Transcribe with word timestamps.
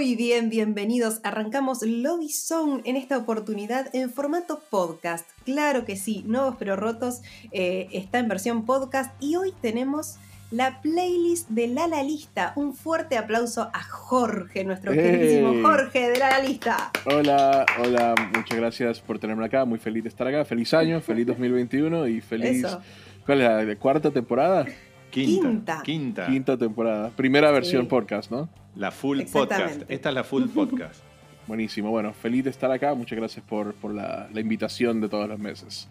Muy 0.00 0.16
bien, 0.16 0.48
bienvenidos. 0.48 1.20
Arrancamos 1.24 1.82
Lobby 1.82 2.30
Song 2.30 2.80
en 2.84 2.96
esta 2.96 3.18
oportunidad 3.18 3.94
en 3.94 4.08
formato 4.08 4.58
podcast. 4.70 5.28
Claro 5.44 5.84
que 5.84 5.94
sí, 5.94 6.24
Nuevos 6.26 6.56
pero 6.58 6.74
Rotos 6.74 7.20
eh, 7.52 7.86
está 7.92 8.18
en 8.18 8.26
versión 8.26 8.64
podcast 8.64 9.12
y 9.22 9.36
hoy 9.36 9.52
tenemos 9.60 10.16
la 10.50 10.80
playlist 10.80 11.50
de 11.50 11.68
Lala 11.68 12.02
Lista. 12.02 12.54
Un 12.56 12.72
fuerte 12.72 13.18
aplauso 13.18 13.68
a 13.74 13.82
Jorge, 13.82 14.64
nuestro 14.64 14.92
¡Hey! 14.94 15.00
queridísimo 15.02 15.68
Jorge 15.68 16.08
de 16.08 16.18
Lala 16.18 16.40
Lista. 16.40 16.90
Hola, 17.04 17.66
hola, 17.78 18.14
muchas 18.34 18.56
gracias 18.56 19.00
por 19.00 19.18
tenerme 19.18 19.44
acá, 19.44 19.66
muy 19.66 19.78
feliz 19.78 20.04
de 20.04 20.08
estar 20.08 20.26
acá, 20.26 20.46
feliz 20.46 20.72
año, 20.72 21.02
feliz 21.02 21.26
2021 21.26 22.08
y 22.08 22.22
feliz... 22.22 22.64
Eso. 22.64 22.80
¿Cuál 23.26 23.42
es 23.42 23.66
la 23.66 23.76
cuarta 23.76 24.10
temporada? 24.10 24.64
Quinta. 25.10 25.42
Quinta. 25.42 25.82
Quinta. 25.82 26.26
Quinta 26.26 26.56
temporada, 26.56 27.10
primera 27.10 27.50
versión 27.50 27.82
Sí. 27.82 27.88
podcast, 27.88 28.30
¿no? 28.30 28.48
La 28.80 28.90
full 28.90 29.20
podcast. 29.30 29.82
Esta 29.88 30.08
es 30.08 30.14
la 30.14 30.24
full 30.24 30.44
podcast. 30.48 31.02
Buenísimo, 31.46 31.90
bueno, 31.90 32.14
feliz 32.14 32.44
de 32.44 32.50
estar 32.50 32.72
acá, 32.72 32.94
muchas 32.94 33.18
gracias 33.18 33.44
por, 33.44 33.74
por 33.74 33.92
la, 33.92 34.26
la 34.32 34.40
invitación 34.40 35.02
de 35.02 35.10
todos 35.10 35.28
los 35.28 35.38
meses. 35.38 35.86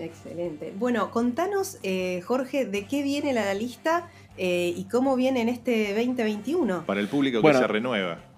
Excelente. 0.00 0.72
Bueno, 0.76 1.12
contanos, 1.12 1.78
eh, 1.84 2.22
Jorge, 2.26 2.66
de 2.66 2.86
qué 2.86 3.04
viene 3.04 3.32
Lala 3.32 3.54
Lista 3.54 4.08
eh, 4.36 4.74
y 4.76 4.82
cómo 4.84 5.14
viene 5.14 5.42
en 5.42 5.48
este 5.48 5.94
2021. 5.94 6.84
Para 6.86 6.98
el 6.98 7.06
público 7.06 7.40
Bueno. 7.40 7.60
que 7.60 7.66
se 7.66 7.72
renueva. 7.72 8.18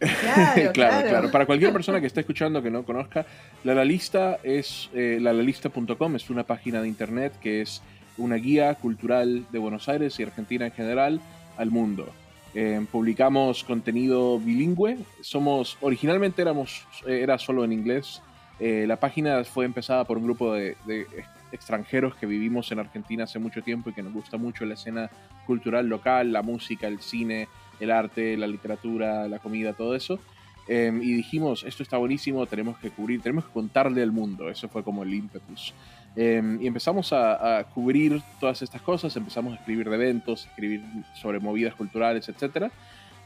Claro, 0.00 0.72
claro, 0.72 1.08
claro. 1.08 1.30
Para 1.30 1.46
cualquier 1.46 1.72
persona 1.72 2.00
que 2.00 2.08
esté 2.08 2.20
escuchando 2.20 2.60
que 2.60 2.70
no 2.70 2.84
conozca, 2.84 3.24
La 3.62 3.74
La 3.74 3.84
Lista 3.84 4.40
es 4.42 4.90
eh, 4.92 5.18
lalalista.com, 5.20 6.16
es 6.16 6.28
una 6.30 6.42
página 6.42 6.82
de 6.82 6.88
internet 6.88 7.32
que 7.40 7.62
es 7.62 7.80
una 8.18 8.34
guía 8.34 8.74
cultural 8.74 9.46
de 9.52 9.58
Buenos 9.60 9.88
Aires 9.88 10.18
y 10.18 10.24
Argentina 10.24 10.66
en 10.66 10.72
general 10.72 11.20
al 11.56 11.70
mundo. 11.70 12.12
Eh, 12.58 12.80
publicamos 12.90 13.62
contenido 13.64 14.38
bilingüe. 14.38 14.96
Somos 15.20 15.76
originalmente 15.82 16.40
éramos 16.40 16.86
eh, 17.06 17.20
era 17.22 17.38
solo 17.38 17.64
en 17.64 17.72
inglés. 17.72 18.22
Eh, 18.58 18.86
la 18.88 18.96
página 18.96 19.44
fue 19.44 19.66
empezada 19.66 20.04
por 20.04 20.16
un 20.16 20.24
grupo 20.24 20.54
de, 20.54 20.74
de 20.86 21.02
ex- 21.02 21.28
extranjeros 21.52 22.14
que 22.16 22.24
vivimos 22.24 22.72
en 22.72 22.78
Argentina 22.78 23.24
hace 23.24 23.38
mucho 23.38 23.60
tiempo 23.62 23.90
y 23.90 23.92
que 23.92 24.02
nos 24.02 24.14
gusta 24.14 24.38
mucho 24.38 24.64
la 24.64 24.72
escena 24.72 25.10
cultural 25.46 25.86
local, 25.86 26.32
la 26.32 26.40
música, 26.40 26.86
el 26.86 27.00
cine, 27.00 27.46
el 27.78 27.90
arte, 27.90 28.38
la 28.38 28.46
literatura, 28.46 29.28
la 29.28 29.38
comida, 29.38 29.74
todo 29.74 29.94
eso. 29.94 30.18
Eh, 30.66 30.90
y 31.02 31.12
dijimos, 31.12 31.62
esto 31.62 31.82
está 31.82 31.98
buenísimo, 31.98 32.46
tenemos 32.46 32.78
que 32.78 32.88
cubrir, 32.90 33.20
tenemos 33.20 33.44
que 33.44 33.52
contarle 33.52 34.02
al 34.02 34.12
mundo. 34.12 34.48
Eso 34.48 34.66
fue 34.70 34.82
como 34.82 35.02
el 35.02 35.12
ímpetus. 35.12 35.74
Eh, 36.16 36.58
y 36.60 36.66
empezamos 36.66 37.12
a, 37.12 37.58
a 37.58 37.64
cubrir 37.64 38.22
todas 38.40 38.62
estas 38.62 38.80
cosas, 38.80 39.14
empezamos 39.16 39.52
a 39.52 39.56
escribir 39.56 39.88
de 39.88 39.96
eventos, 39.96 40.46
escribir 40.46 40.82
sobre 41.14 41.40
movidas 41.40 41.74
culturales, 41.74 42.26
etc. 42.28 42.72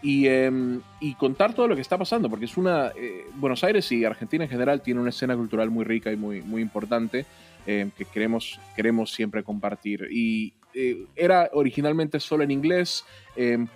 Y, 0.02 0.26
eh, 0.26 0.50
y 0.98 1.14
contar 1.14 1.54
todo 1.54 1.68
lo 1.68 1.76
que 1.76 1.82
está 1.82 1.96
pasando, 1.98 2.28
porque 2.28 2.46
es 2.46 2.56
una... 2.56 2.88
eh, 2.96 3.26
Buenos 3.36 3.62
Aires 3.62 3.92
y 3.92 4.04
Argentina 4.04 4.44
en 4.44 4.50
general 4.50 4.82
tiene 4.82 5.00
una 5.00 5.10
escena 5.10 5.36
cultural 5.36 5.70
muy 5.70 5.84
rica 5.84 6.10
y 6.10 6.16
muy, 6.16 6.42
muy 6.42 6.62
importante 6.62 7.26
eh, 7.66 7.90
que 7.96 8.04
queremos, 8.06 8.58
queremos 8.74 9.12
siempre 9.12 9.42
compartir. 9.44 10.08
Y 10.10 10.52
eh, 10.74 11.04
era 11.14 11.50
originalmente 11.52 12.18
solo 12.18 12.42
en 12.42 12.50
inglés, 12.50 13.04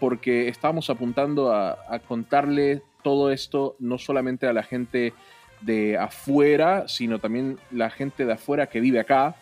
porque 0.00 0.48
estábamos 0.48 0.90
apuntando 0.90 1.52
a, 1.52 1.78
a 1.88 1.98
contarle 2.00 2.82
todo 3.02 3.30
esto 3.30 3.76
no 3.78 3.96
solamente 3.98 4.46
a 4.46 4.52
la 4.52 4.62
gente 4.62 5.12
de 5.60 5.96
afuera, 5.98 6.84
sino 6.88 7.18
también 7.18 7.58
la 7.70 7.90
gente 7.90 8.24
de 8.26 8.32
afuera 8.32 8.66
que 8.66 8.80
vive 8.80 9.00
acá 9.00 9.34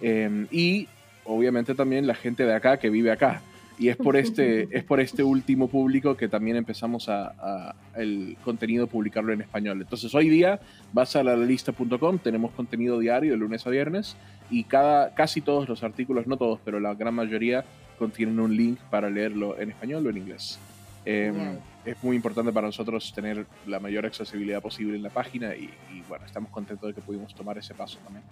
eh, 0.00 0.46
y 0.50 0.88
obviamente 1.24 1.74
también 1.74 2.06
la 2.06 2.14
gente 2.14 2.44
de 2.44 2.54
acá 2.54 2.78
que 2.78 2.90
vive 2.90 3.10
acá. 3.10 3.40
Y 3.78 3.88
es 3.88 3.96
por 3.96 4.16
este, 4.16 4.68
es 4.76 4.84
por 4.84 5.00
este 5.00 5.22
último 5.22 5.68
público 5.68 6.14
que 6.16 6.28
también 6.28 6.56
empezamos 6.56 7.08
a, 7.08 7.28
a- 7.38 7.74
el 7.96 8.36
contenido 8.44 8.86
publicarlo 8.86 9.32
en 9.32 9.40
español. 9.40 9.80
Entonces 9.80 10.14
hoy 10.14 10.28
día 10.28 10.60
vas 10.92 11.16
a 11.16 11.22
la 11.22 11.34
lista.com, 11.36 12.18
tenemos 12.18 12.50
contenido 12.52 12.98
diario 12.98 13.32
de 13.32 13.38
lunes 13.38 13.66
a 13.66 13.70
viernes 13.70 14.16
y 14.50 14.64
cada, 14.64 15.14
casi 15.14 15.40
todos 15.40 15.68
los 15.68 15.82
artículos, 15.82 16.26
no 16.26 16.36
todos, 16.36 16.60
pero 16.64 16.78
la 16.78 16.92
gran 16.94 17.14
mayoría 17.14 17.64
contienen 17.98 18.38
un 18.40 18.54
link 18.56 18.78
para 18.90 19.08
leerlo 19.08 19.58
en 19.58 19.70
español 19.70 20.06
o 20.06 20.10
en 20.10 20.16
inglés. 20.18 20.58
Eh, 21.06 21.30
Genial. 21.32 21.60
Es 21.84 22.02
muy 22.02 22.16
importante 22.16 22.52
para 22.52 22.66
nosotros 22.66 23.12
tener 23.14 23.46
la 23.66 23.80
mayor 23.80 24.06
accesibilidad 24.06 24.60
posible 24.60 24.96
en 24.96 25.02
la 25.02 25.10
página 25.10 25.54
y, 25.54 25.70
y, 25.92 26.02
bueno, 26.08 26.26
estamos 26.26 26.50
contentos 26.50 26.88
de 26.88 26.94
que 26.94 27.00
pudimos 27.00 27.34
tomar 27.34 27.56
ese 27.58 27.74
paso 27.74 27.98
también. 28.04 28.24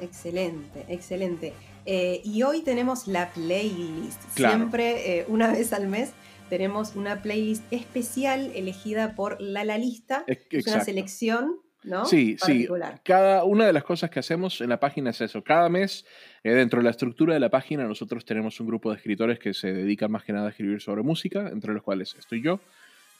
Excelente, 0.00 0.84
excelente. 0.88 1.52
Eh, 1.86 2.20
y 2.24 2.42
hoy 2.42 2.62
tenemos 2.62 3.06
la 3.06 3.30
playlist. 3.30 4.22
Claro. 4.34 4.56
Siempre, 4.56 5.18
eh, 5.18 5.24
una 5.28 5.48
vez 5.52 5.72
al 5.72 5.88
mes, 5.88 6.12
tenemos 6.48 6.96
una 6.96 7.22
playlist 7.22 7.62
especial 7.70 8.50
elegida 8.54 9.14
por 9.14 9.40
La 9.40 9.64
La 9.64 9.78
Lista. 9.78 10.24
Es 10.26 10.66
una 10.66 10.82
selección, 10.82 11.56
¿no? 11.84 12.04
Sí, 12.06 12.36
sí. 12.44 12.66
Cada 13.04 13.44
una 13.44 13.66
de 13.66 13.72
las 13.72 13.84
cosas 13.84 14.10
que 14.10 14.18
hacemos 14.18 14.60
en 14.60 14.70
la 14.70 14.80
página 14.80 15.10
es 15.10 15.20
eso. 15.20 15.44
Cada 15.44 15.68
mes, 15.68 16.04
eh, 16.42 16.50
dentro 16.50 16.80
de 16.80 16.84
la 16.84 16.90
estructura 16.90 17.34
de 17.34 17.40
la 17.40 17.50
página, 17.50 17.84
nosotros 17.84 18.24
tenemos 18.24 18.58
un 18.60 18.66
grupo 18.66 18.90
de 18.90 18.96
escritores 18.96 19.38
que 19.38 19.54
se 19.54 19.72
dedican 19.72 20.10
más 20.10 20.24
que 20.24 20.32
nada 20.32 20.48
a 20.48 20.50
escribir 20.50 20.80
sobre 20.80 21.02
música, 21.02 21.48
entre 21.48 21.72
los 21.72 21.82
cuales 21.82 22.16
estoy 22.18 22.42
yo. 22.42 22.60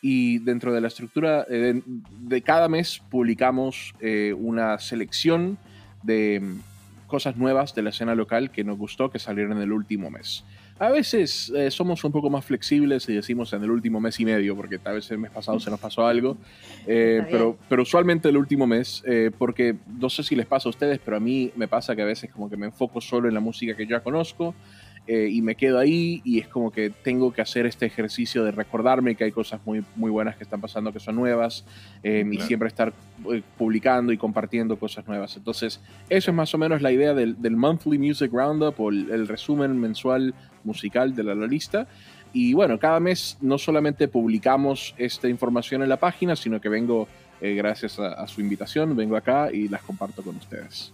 Y 0.03 0.39
dentro 0.39 0.73
de 0.73 0.81
la 0.81 0.89
estructura 0.89 1.47
eh, 1.51 1.83
de, 1.85 2.43
cada 2.43 2.69
mes 2.69 3.03
publicamos 3.11 3.95
eh, 4.01 4.35
una 4.37 4.79
selección 4.79 5.59
de 6.03 6.41
mm, 6.41 7.07
cosas 7.07 7.37
nuevas 7.37 7.75
de 7.75 7.83
la 7.83 7.91
escena 7.91 8.15
local 8.15 8.51
que 8.51 8.65
nos 8.65 8.79
gustó 8.79 9.11
que 9.11 9.19
salieron 9.19 9.53
en 9.53 9.63
el 9.63 9.73
último 9.73 10.11
mes. 10.11 10.45
A 10.81 10.89
veces 10.89 11.53
eh, 11.55 11.71
somos 11.71 12.03
un 12.05 12.13
poco 12.13 12.31
más 12.31 12.43
flexibles 12.43 13.07
y 13.11 13.13
decimos 13.13 13.53
en 13.53 13.63
el 13.63 13.71
último 13.71 14.01
mes 14.01 14.19
y 14.19 14.25
medio, 14.25 14.57
porque 14.57 14.79
tal 14.79 14.95
vez 14.95 15.11
el 15.11 15.19
mes 15.19 15.31
pasado 15.31 15.61
se 15.61 15.69
nos 15.69 15.79
pasó 15.79 16.07
algo, 16.07 16.39
eh, 16.87 17.23
pero, 17.31 17.59
pero 17.69 17.83
usualmente 17.83 18.31
el 18.31 18.39
último 18.39 18.67
mes, 18.67 19.03
eh, 19.07 19.31
porque 19.37 19.77
no 19.99 20.09
sé 20.09 20.23
si 20.23 20.35
les 20.35 20.47
pasa 20.47 20.71
a 20.71 20.71
ustedes, 20.71 20.99
pero 21.05 21.19
a 21.19 21.21
mí 21.21 21.53
me 21.55 21.69
pasa 21.69 21.95
que 21.95 22.01
a 22.01 22.07
veces 22.07 22.31
como 22.31 22.49
que 22.49 22.57
me 22.57 22.65
enfoco 22.65 23.03
solo 23.03 23.29
en 23.29 23.35
la 23.35 23.41
música 23.41 23.77
que 23.77 23.87
ya 23.87 24.01
conozco 24.01 24.55
eh, 25.13 25.29
y 25.29 25.43
me 25.43 25.57
quedo 25.57 25.81
ahí 25.81 26.21
y 26.25 26.39
es 26.39 26.47
como 26.47 26.71
que 26.71 26.91
tengo 26.91 27.33
que 27.33 27.43
hacer 27.43 27.67
este 27.67 27.85
ejercicio 27.85 28.45
de 28.45 28.53
recordarme 28.53 29.17
que 29.17 29.25
hay 29.25 29.33
cosas 29.33 29.61
muy, 29.65 29.83
muy 29.97 30.09
buenas 30.09 30.37
que 30.37 30.45
están 30.45 30.61
pasando 30.61 30.93
que 30.93 31.01
son 31.01 31.17
nuevas 31.17 31.65
eh, 32.05 32.23
y 32.25 32.31
Claro. 32.37 32.47
siempre 32.47 32.69
estar 32.69 32.93
eh, 33.33 33.43
publicando 33.59 34.13
y 34.13 34.17
compartiendo 34.17 34.79
cosas 34.79 35.09
nuevas. 35.09 35.37
Entonces, 35.37 35.81
eso 36.09 36.31
es 36.31 36.35
más 36.37 36.55
o 36.55 36.59
menos 36.59 36.81
la 36.81 36.93
idea 36.93 37.13
del, 37.13 37.43
del 37.43 37.57
Monthly 37.57 37.99
Music 37.99 38.31
Roundup 38.33 38.79
o 38.79 38.91
el, 38.91 39.11
el 39.11 39.27
resumen 39.27 39.77
mensual 39.81 40.33
musical 40.63 41.13
de 41.17 41.25
la 41.25 41.35
lista. 41.35 41.89
Y 42.33 42.53
bueno, 42.55 42.79
cada 42.79 43.01
mes 43.01 43.37
no 43.41 43.59
solamente 43.59 44.07
publicamos 44.07 44.95
esta 44.97 45.27
información 45.29 45.83
en 45.83 45.89
la 45.89 45.97
página, 45.97 46.37
sino 46.37 46.61
que 46.61 46.69
vengo, 46.69 47.09
eh, 47.41 47.55
gracias 47.55 47.99
a, 47.99 48.13
a 48.13 48.29
su 48.29 48.41
invitación, 48.41 48.95
vengo 48.95 49.17
acá 49.17 49.51
y 49.53 49.67
las 49.67 49.83
comparto 49.83 50.23
con 50.23 50.37
ustedes. 50.37 50.93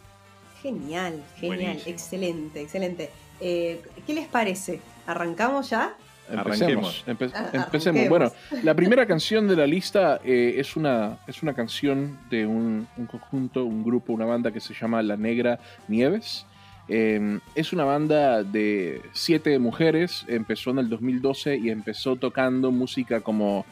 Genial, 0.62 1.22
genial, 1.38 1.58
Buenísimo. 1.58 1.92
excelente, 1.92 2.60
excelente. 2.62 3.10
Eh, 3.40 3.82
¿Qué 4.06 4.14
les 4.14 4.26
parece? 4.26 4.80
¿Arrancamos 5.06 5.70
ya? 5.70 5.94
Empecemos. 6.30 7.04
Empe- 7.06 7.30
Ah, 7.34 7.50
empecemos. 7.52 8.00
arranquemos. 8.00 8.08
Bueno, 8.08 8.32
la 8.64 8.74
primera 8.74 9.06
canción 9.06 9.46
de 9.46 9.54
la 9.56 9.66
lista 9.66 10.20
eh, 10.24 10.54
es, 10.58 10.74
una, 10.76 11.18
es 11.28 11.42
una 11.42 11.54
canción 11.54 12.18
de 12.30 12.46
un, 12.46 12.88
un 12.96 13.06
conjunto, 13.06 13.64
un 13.64 13.84
grupo, 13.84 14.12
una 14.12 14.24
banda 14.24 14.50
que 14.50 14.60
se 14.60 14.74
llama 14.74 15.02
La 15.02 15.16
Negra 15.16 15.60
Nieves. 15.86 16.44
Eh, 16.88 17.38
es 17.54 17.72
una 17.72 17.84
banda 17.84 18.42
de 18.42 19.02
siete 19.12 19.58
mujeres, 19.58 20.24
empezó 20.28 20.70
en 20.70 20.78
el 20.78 20.88
2012 20.88 21.56
y 21.58 21.70
empezó 21.70 22.16
tocando 22.16 22.70
música 22.72 23.20
como, 23.20 23.64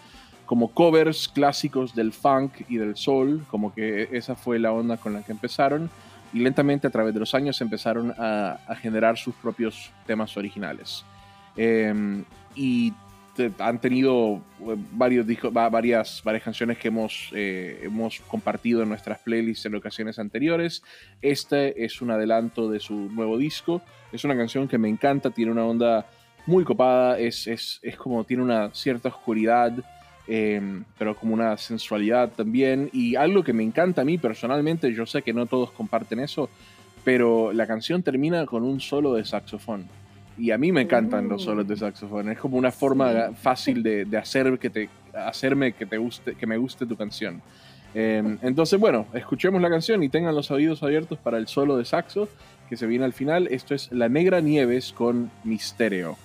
como 0.46 0.68
covers 0.72 1.28
clásicos 1.28 1.94
del 1.94 2.12
funk 2.12 2.52
y 2.68 2.76
del 2.76 2.96
soul, 2.96 3.44
como 3.48 3.72
que 3.74 4.08
esa 4.12 4.34
fue 4.36 4.58
la 4.58 4.72
onda 4.72 4.96
con 4.96 5.12
la 5.12 5.22
que 5.22 5.32
empezaron. 5.32 5.90
Y 6.34 6.40
lentamente 6.40 6.86
a 6.86 6.90
través 6.90 7.14
de 7.14 7.20
los 7.20 7.34
años 7.34 7.58
empezaron 7.60 8.12
a, 8.18 8.58
generar 8.82 9.16
sus 9.16 9.34
propios 9.36 9.90
temas 10.06 10.36
originales. 10.36 11.04
Eh, 11.56 12.22
y 12.56 12.92
han 13.58 13.80
tenido 13.80 14.42
eh, 14.60 14.76
varios 14.92 15.26
discos, 15.26 15.52
va- 15.56 15.68
varias, 15.68 16.22
varias 16.24 16.42
canciones 16.42 16.78
que 16.78 16.88
hemos, 16.88 17.30
eh, 17.32 17.80
hemos 17.82 18.20
compartido 18.20 18.82
en 18.82 18.88
nuestras 18.88 19.18
playlists 19.20 19.66
en 19.66 19.74
ocasiones 19.74 20.18
anteriores. 20.18 20.82
Este 21.22 21.84
es 21.84 22.00
un 22.02 22.10
adelanto 22.10 22.70
de 22.70 22.80
su 22.80 22.94
nuevo 22.94 23.38
disco. 23.38 23.82
Es 24.12 24.24
una 24.24 24.36
canción 24.36 24.68
que 24.68 24.78
me 24.78 24.88
encanta, 24.88 25.30
tiene 25.30 25.52
una 25.52 25.64
onda 25.64 26.06
muy 26.46 26.62
copada, 26.64 27.18
es, 27.18 27.46
es, 27.46 27.80
es 27.82 27.96
como 27.96 28.22
tiene 28.24 28.42
una 28.42 28.70
cierta 28.74 29.08
oscuridad, 29.08 29.72
eh, 30.26 30.82
pero 30.98 31.16
como 31.16 31.34
una 31.34 31.56
sensualidad 31.56 32.30
también. 32.30 32.90
Y 32.92 33.16
algo 33.16 33.42
que 33.42 33.52
me 33.52 33.62
encanta 33.62 34.02
a 34.02 34.04
mí 34.04 34.18
personalmente, 34.18 34.92
yo 34.92 35.06
sé 35.06 35.22
que 35.22 35.32
no 35.32 35.46
todos 35.46 35.70
comparten 35.70 36.20
eso, 36.20 36.48
pero 37.04 37.52
la 37.52 37.66
canción 37.66 38.02
termina 38.02 38.46
con 38.46 38.62
un 38.62 38.80
solo 38.80 39.14
de 39.14 39.24
saxofón. 39.24 39.86
Y 40.36 40.50
a 40.50 40.58
mí 40.58 40.72
me 40.72 40.82
encantan 40.82 41.28
los 41.28 41.44
solos 41.44 41.68
de 41.68 41.76
saxofón. 41.76 42.28
Es 42.28 42.38
como 42.38 42.56
una 42.56 42.72
forma 42.72 43.32
fácil 43.34 43.82
de, 43.82 44.04
de 44.04 44.16
hacer 44.16 44.58
que 44.58 44.68
te, 44.68 44.88
hacerme 45.14 45.72
que, 45.72 45.86
te 45.86 45.98
guste, 45.98 46.34
que 46.34 46.46
me 46.46 46.56
guste 46.56 46.86
tu 46.86 46.96
canción. 46.96 47.40
Eh, 47.94 48.38
entonces, 48.42 48.78
bueno, 48.78 49.06
escuchemos 49.14 49.62
la 49.62 49.70
canción 49.70 50.02
y 50.02 50.08
tengan 50.08 50.34
los 50.34 50.50
oídos 50.50 50.82
abiertos 50.82 51.18
para 51.18 51.38
el 51.38 51.46
solo 51.46 51.76
de 51.76 51.84
saxo 51.84 52.28
que 52.68 52.76
se 52.76 52.86
viene 52.86 53.04
al 53.04 53.12
final. 53.12 53.46
Esto 53.50 53.74
es 53.74 53.92
La 53.92 54.08
Negra 54.08 54.40
Nieves 54.40 54.92
con 54.92 55.30
Misterio. 55.44 56.16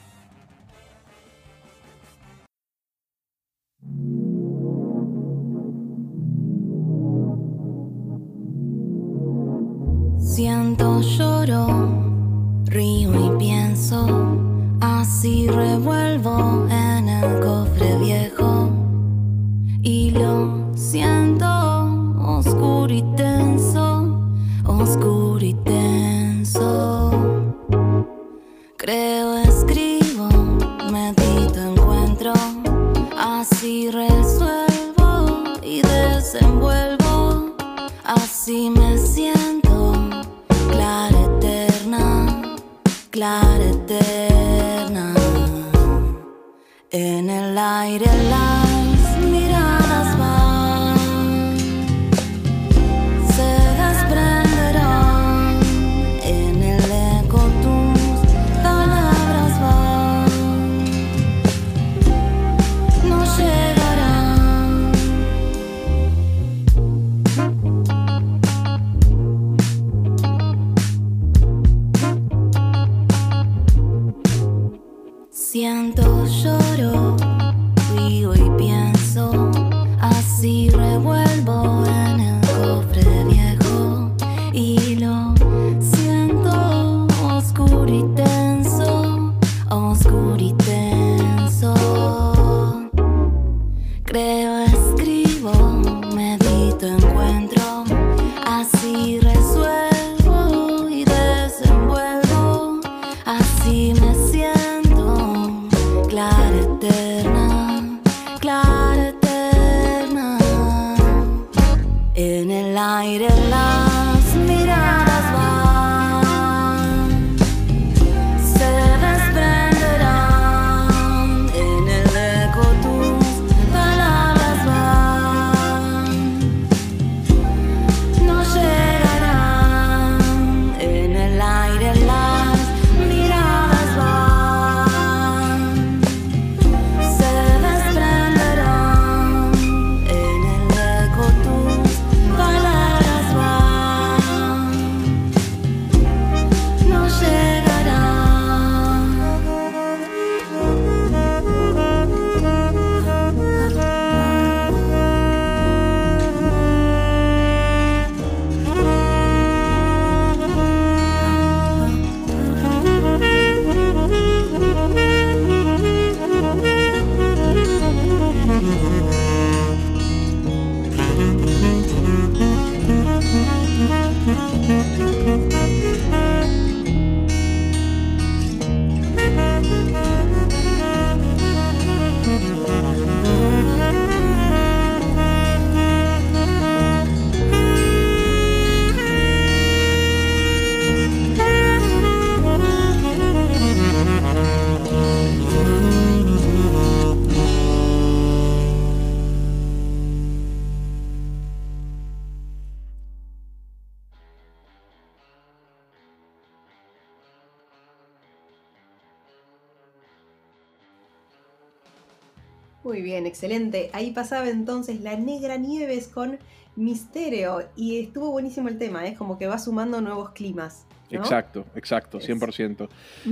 Muy 212.89 213.03
bien, 213.03 213.27
excelente. 213.27 213.91
Ahí 213.93 214.09
pasaba 214.09 214.49
entonces 214.49 215.01
la 215.01 215.15
Negra 215.15 215.57
Nieves 215.57 216.07
con 216.07 216.39
Misterio 216.75 217.61
y 217.75 217.99
estuvo 217.99 218.31
buenísimo 218.31 218.67
el 218.67 218.79
tema, 218.79 219.05
es 219.05 219.15
como 219.15 219.37
que 219.37 219.45
va 219.45 219.59
sumando 219.59 220.01
nuevos 220.01 220.31
climas. 220.31 220.87
¿no? 221.11 221.19
Exacto, 221.19 221.65
exacto, 221.75 222.17
Es- 222.17 222.25
100%. 222.25 222.89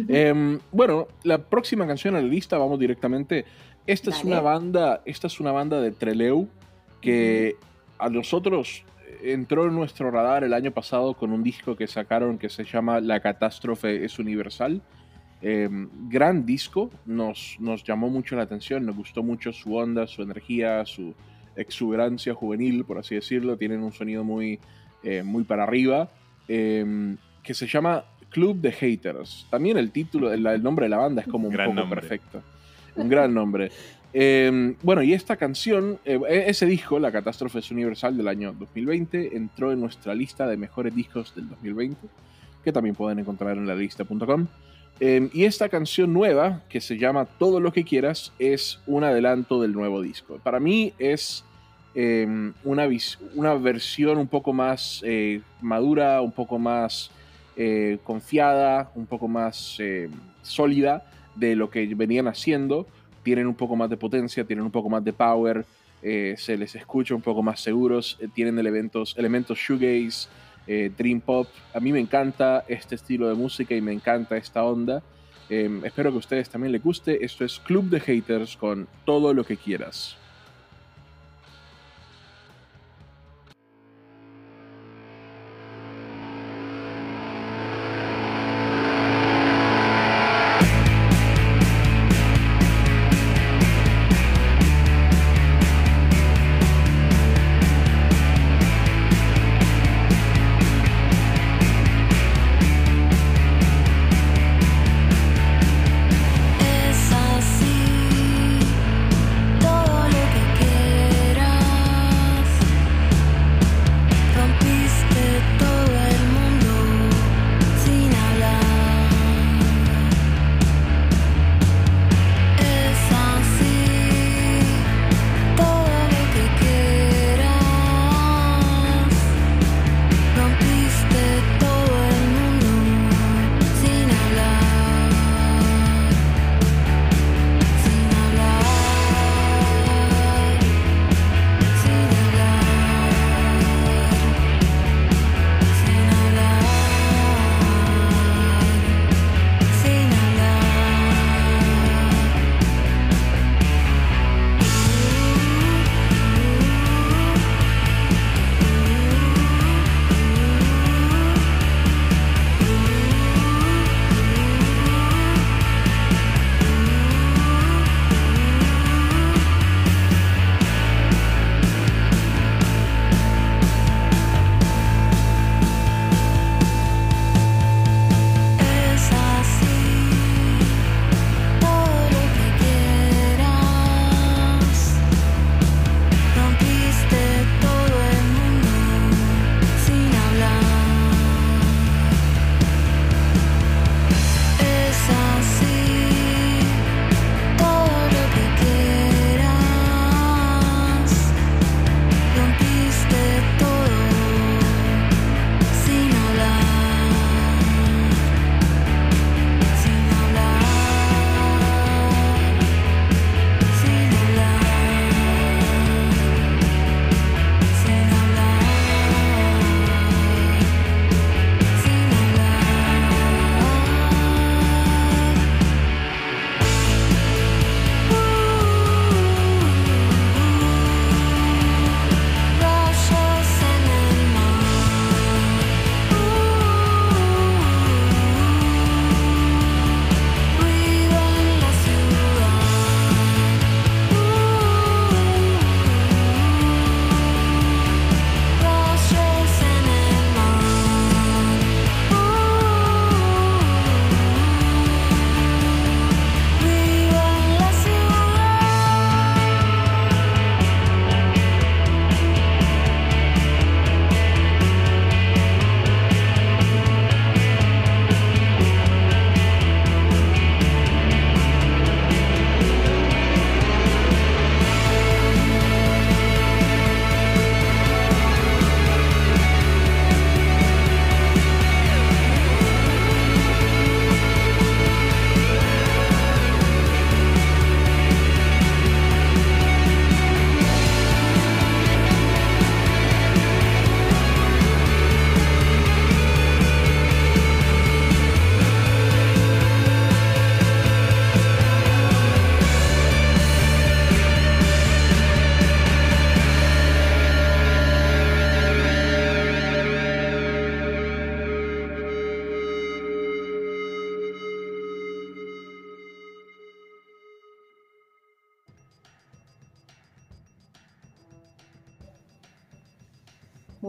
Em, 0.10 0.60
bueno, 0.72 1.08
la 1.24 1.40
próxima 1.40 1.88
canción 1.88 2.16
a 2.16 2.22
la 2.22 2.28
lista, 2.28 2.60
vamos 2.60 2.78
directamente. 2.80 3.46
Esta 3.88 4.12
es 4.12 4.24
una 4.24 4.42
banda, 4.42 5.02
esta 5.06 5.26
es 5.26 5.40
una 5.40 5.52
banda 5.52 5.82
de 5.82 5.92
Treleu 5.92 6.48
que 7.02 7.56
a 7.98 8.10
nosotros 8.10 8.84
entró 9.24 9.66
en 9.66 9.74
nuestro 9.74 10.12
radar 10.12 10.44
el 10.44 10.54
año 10.54 10.70
pasado 10.70 11.16
con 11.16 11.32
un 11.32 11.42
disco 11.42 11.76
que 11.76 11.88
sacaron 11.88 12.38
que 12.38 12.50
se 12.50 12.64
llama 12.64 13.00
La 13.00 13.22
catástrofe 13.22 14.06
es 14.06 14.20
universal. 14.20 14.84
Em, 15.42 15.88
gran 16.10 16.46
disco, 16.46 16.90
nos, 17.06 17.58
nos 17.60 17.84
llamó 17.84 18.10
mucho 18.10 18.36
la 18.36 18.44
atención, 18.44 18.86
nos 18.86 18.96
gustó 18.96 19.22
mucho 19.22 19.54
su 19.54 19.76
onda, 19.76 20.08
su 20.08 20.24
energía, 20.24 20.86
su 20.86 21.14
exuberancia 21.56 22.34
juvenil, 22.34 22.86
por 22.86 22.98
así 22.98 23.16
decirlo. 23.16 23.58
Tienen 23.58 23.84
un 23.84 23.94
sonido 23.94 24.24
muy, 24.24 24.60
eh, 25.04 25.24
muy 25.24 25.44
para 25.44 25.64
arriba, 25.64 26.10
em, 26.48 27.18
que 27.44 27.54
se 27.54 27.68
llama 27.68 28.04
Club 28.30 28.58
de 28.60 28.72
Haters. 28.72 29.48
También 29.50 29.78
el 29.78 29.92
título, 29.92 30.34
el, 30.34 30.46
el 30.46 30.64
nombre 30.64 30.86
de 30.86 30.90
la 30.90 30.98
banda 30.98 31.22
es 31.22 31.28
como 31.28 31.48
un 31.48 31.54
Gran 31.54 31.68
poco 31.70 31.80
nombre. 31.82 32.02
perfecto. 32.02 32.42
Un 32.96 33.10
gran 33.10 33.32
nombre. 33.34 33.72
Eh, 34.14 34.76
bueno, 34.82 35.04
y 35.04 35.14
esta 35.14 35.36
canción, 35.36 36.00
eh, 36.04 36.20
ese 36.48 36.66
disco, 36.66 36.98
La 36.98 37.12
Catástrofe 37.12 37.60
es 37.60 37.70
Universal 37.70 38.18
del 38.18 38.28
año 38.28 38.54
2020, 38.54 39.38
entró 39.38 39.72
en 39.72 39.80
nuestra 39.82 40.16
lista 40.16 40.48
de 40.48 40.58
mejores 40.58 40.96
discos 40.96 41.36
del 41.36 41.48
2020, 41.50 42.08
que 42.64 42.72
también 42.72 42.96
pueden 42.96 43.20
encontrar 43.20 43.56
en 43.58 43.68
la 43.68 43.76
lista.com. 43.76 44.48
Eh, 45.00 45.30
y 45.32 45.46
esta 45.46 45.70
canción 45.70 46.12
nueva, 46.12 46.62
que 46.70 46.82
se 46.82 46.98
llama 46.98 47.26
Todo 47.26 47.60
lo 47.60 47.72
que 47.72 47.84
quieras, 47.84 48.34
es 48.40 48.80
un 48.88 49.04
adelanto 49.04 49.62
del 49.62 49.74
nuevo 49.74 50.02
disco. 50.02 50.40
Para 50.44 50.60
mí 50.60 50.94
es 50.98 51.44
eh, 51.94 52.28
una, 52.64 52.88
una 53.36 53.54
versión 53.56 54.18
un 54.18 54.28
poco 54.28 54.54
más 54.54 55.02
eh, 55.06 55.42
madura, 55.62 56.22
un 56.22 56.32
poco 56.32 56.58
más 56.58 57.12
eh, 57.56 58.00
confiada, 58.04 58.92
un 58.96 59.06
poco 59.06 59.28
más 59.28 59.78
eh, 59.80 60.10
sólida 60.42 61.04
de 61.36 61.56
lo 61.56 61.70
que 61.70 61.86
venían 61.96 62.28
haciendo. 62.28 62.88
Tienen 63.24 63.48
un 63.48 63.56
poco 63.56 63.76
más 63.76 63.90
de 63.90 63.98
potencia, 63.98 64.46
tienen 64.46 64.66
un 64.66 64.72
poco 64.72 64.90
más 64.90 65.04
de 65.04 65.14
power, 65.14 65.66
eh, 66.02 66.36
se 66.38 66.58
les 66.58 66.76
escucha 66.76 67.14
un 67.14 67.22
poco 67.22 67.44
más 67.44 67.60
seguros, 67.60 68.18
tienen 68.34 68.58
elementos, 68.58 69.16
elementos 69.18 69.58
shoegaze, 69.58 70.28
eh, 70.68 70.92
dream 70.98 71.22
pop. 71.22 71.48
A 71.74 71.80
mí 71.80 71.92
me 71.92 72.00
encanta 72.00 72.64
este 72.68 72.96
estilo 72.96 73.28
de 73.30 73.36
música 73.36 73.76
y 73.76 73.82
me 73.82 73.94
encanta 73.94 74.38
esta 74.38 74.64
onda. 74.64 75.02
Eh, 75.50 75.82
espero 75.84 76.12
que 76.12 76.18
a 76.18 76.20
ustedes 76.20 76.50
también 76.50 76.72
les 76.72 76.84
guste. 76.84 77.24
Esto 77.24 77.46
es 77.46 77.60
Club 77.60 77.90
de 77.90 78.00
Haters 78.00 78.58
con 78.58 78.88
todo 79.06 79.34
lo 79.34 79.46
que 79.46 79.58
quieras. 79.58 80.18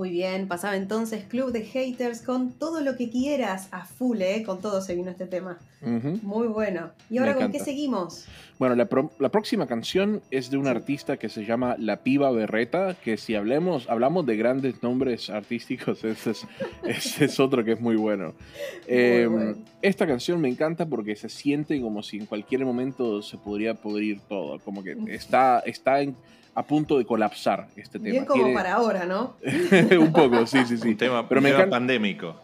Muy 0.09 0.17
bien, 0.17 0.49
pasaba 0.49 0.75
entonces 0.75 1.25
Club 1.25 1.53
de 1.53 1.67
Haters 1.67 2.23
con 2.23 2.53
todo 2.53 2.81
lo 2.81 2.97
que 2.97 3.11
quieras 3.11 3.69
a 3.73 3.85
full, 3.85 4.23
¿eh? 4.23 4.43
Con 4.43 4.59
todo 4.63 4.81
se 4.81 4.95
vino 4.95 5.11
este 5.11 5.27
tema. 5.27 5.59
Ujú. 5.83 6.19
Muy 6.23 6.47
bueno. 6.49 6.93
¿Y 7.11 7.19
ahora 7.19 7.35
Me 7.35 7.43
con 7.43 7.53
qué 7.53 7.59
seguimos? 7.61 8.25
Bueno, 8.59 8.75
la, 8.75 8.87
pro- 8.87 9.13
la 9.19 9.29
próxima 9.29 9.67
canción 9.67 10.23
es 10.31 10.51
de 10.51 10.57
un 10.57 10.67
artista 10.67 11.19
que 11.19 11.29
se 11.29 11.45
llama 11.45 11.77
La 11.79 11.99
Piba 11.99 12.31
Berreta, 12.31 12.95
que 12.95 13.19
si 13.19 13.35
hablemos, 13.35 13.87
hablamos 13.91 14.25
de 14.25 14.39
grandes 14.39 14.83
nombres 14.83 15.29
artísticos, 15.29 16.03
ese 16.05 16.31
es, 16.31 16.47
ese 16.85 17.27
es 17.27 17.39
otro 17.39 17.63
que 17.63 17.73
es 17.73 17.81
muy 17.81 17.97
bueno. 17.97 18.33
Eh, 18.91 19.27
bueno. 19.31 19.55
Esta 19.83 20.07
canción 20.07 20.41
me 20.41 20.49
encanta 20.49 20.87
porque 20.87 21.15
se 21.17 21.29
siente 21.29 21.79
como 21.83 22.03
si 22.03 22.17
en 22.17 22.25
cualquier 22.25 22.65
momento 22.65 23.21
se 23.21 23.37
podría 23.37 23.75
pudrir 23.75 24.21
todo, 24.27 24.59
como 24.61 24.83
que 24.83 24.97
está, 25.09 25.59
está 25.67 26.01
en- 26.01 26.17
a 26.59 26.63
punto 26.65 26.99
de 26.99 27.05
colapsar 27.05 27.69
este 27.77 27.99
tema. 27.99 28.11
Bien 28.11 28.25
como 28.25 28.53
para 28.53 28.75
ahora, 28.75 29.05
¿no? 29.05 29.37
un 30.01 30.13
poco, 30.13 30.45
sí, 30.47 30.59
sí, 30.67 30.77
sí. 30.77 30.89
Un 30.89 30.97
tema, 30.97 31.29
Pero 31.29 31.39
un 31.39 31.43
me 31.45 31.51
tema 31.51 31.63
encanta- 31.65 31.71
pandémico. 31.77 32.35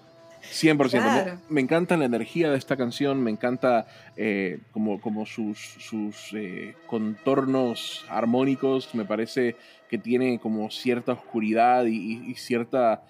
100%. 0.52 0.90
Claro. 0.90 1.32
Me, 1.48 1.54
me 1.54 1.60
encanta 1.62 1.96
la 1.96 2.04
energía 2.04 2.50
de 2.50 2.58
esta 2.58 2.76
canción, 2.76 3.22
me 3.22 3.30
encanta 3.30 3.86
eh, 4.16 4.58
como, 4.72 5.00
como 5.00 5.24
sus, 5.26 5.58
sus 5.58 6.32
eh, 6.34 6.74
contornos 6.86 8.04
armónicos, 8.10 8.94
me 8.94 9.04
parece 9.04 9.56
que 9.88 9.96
tiene 9.98 10.38
como 10.38 10.70
cierta 10.70 11.12
oscuridad 11.12 11.86
y, 11.86 11.96
y- 11.96 12.30
y 12.30 12.34
cierta, 12.34 13.02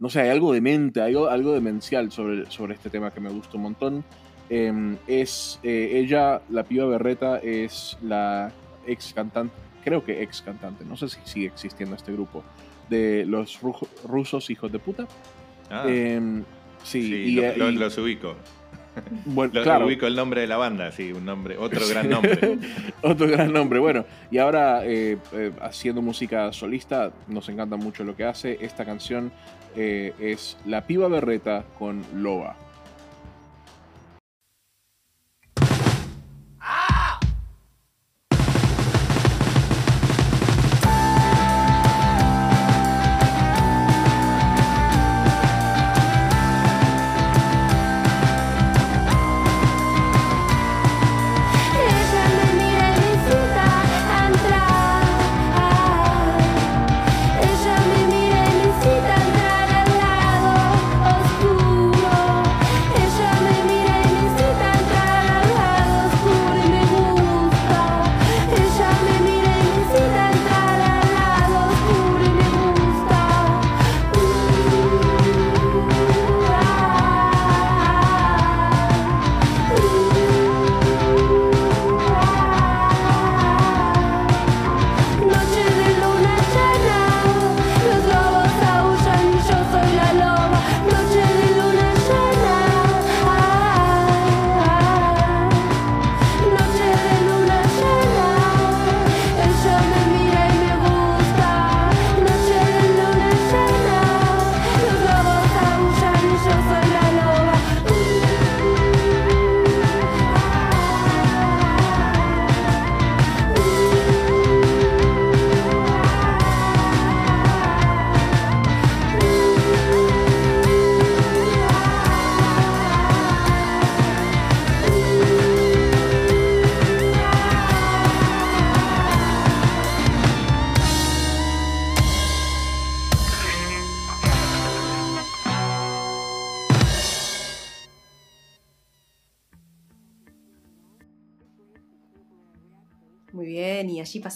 no 0.00 0.10
sé, 0.10 0.20
hay 0.20 0.28
algo 0.28 0.52
demente, 0.52 1.00
hay 1.00 1.12
algo, 1.14 1.28
algo 1.28 1.52
demencial 1.54 2.12
sobre, 2.12 2.50
sobre 2.50 2.74
este 2.74 2.90
tema 2.90 3.10
que 3.10 3.20
me 3.20 3.30
gusta 3.30 3.56
un 3.56 3.62
montón. 3.62 4.04
Eh, 4.50 4.96
es 5.06 5.58
eh, 5.62 5.92
ella, 5.94 6.42
la 6.50 6.62
piba 6.64 6.84
Berreta, 6.86 7.38
es 7.38 7.96
la 8.02 8.52
ex 8.86 9.14
cantante, 9.14 9.54
creo 9.84 10.04
que 10.04 10.22
ex 10.22 10.42
cantante, 10.42 10.84
no 10.84 10.96
sé 10.96 11.08
si 11.08 11.18
sigue 11.24 11.46
existiendo 11.46 11.94
este 11.96 12.12
grupo, 12.12 12.42
de 12.88 13.24
los 13.26 13.60
rusos 14.04 14.50
hijos 14.50 14.70
de 14.72 14.78
puta. 14.78 15.06
Ah, 15.70 15.84
Em, 15.88 16.44
sí, 16.82 17.02
sí, 17.02 17.14
y, 17.14 17.32
lo- 17.36 17.42
eh, 17.42 17.54
y- 17.56 17.72
los 17.78 17.96
ubico. 17.98 18.36
bueno, 19.24 19.52
Lo- 19.54 19.62
claro, 19.62 19.86
Ubico 19.86 20.06
el 20.06 20.14
nombre 20.14 20.42
de 20.42 20.46
la 20.46 20.58
banda, 20.58 20.92
sí, 20.92 21.12
un 21.12 21.24
nombre, 21.24 21.56
otro 21.56 21.80
gran 21.88 22.10
nombre. 22.10 22.58
otro 23.02 23.26
gran 23.26 23.50
nombre. 23.52 23.78
Bueno, 23.78 24.04
y 24.30 24.36
ahora 24.38 24.84
eh, 24.84 25.16
eh, 25.32 25.50
haciendo 25.62 26.02
música 26.02 26.52
solista, 26.52 27.10
nos 27.28 27.48
encanta 27.48 27.76
mucho 27.76 28.04
lo 28.04 28.14
que 28.14 28.24
hace. 28.24 28.58
Esta 28.60 28.84
canción 28.84 29.32
es 29.74 30.58
La 30.66 30.86
Piba 30.86 31.08
Berreta 31.08 31.64
con 31.78 32.04
Loba. 32.14 32.54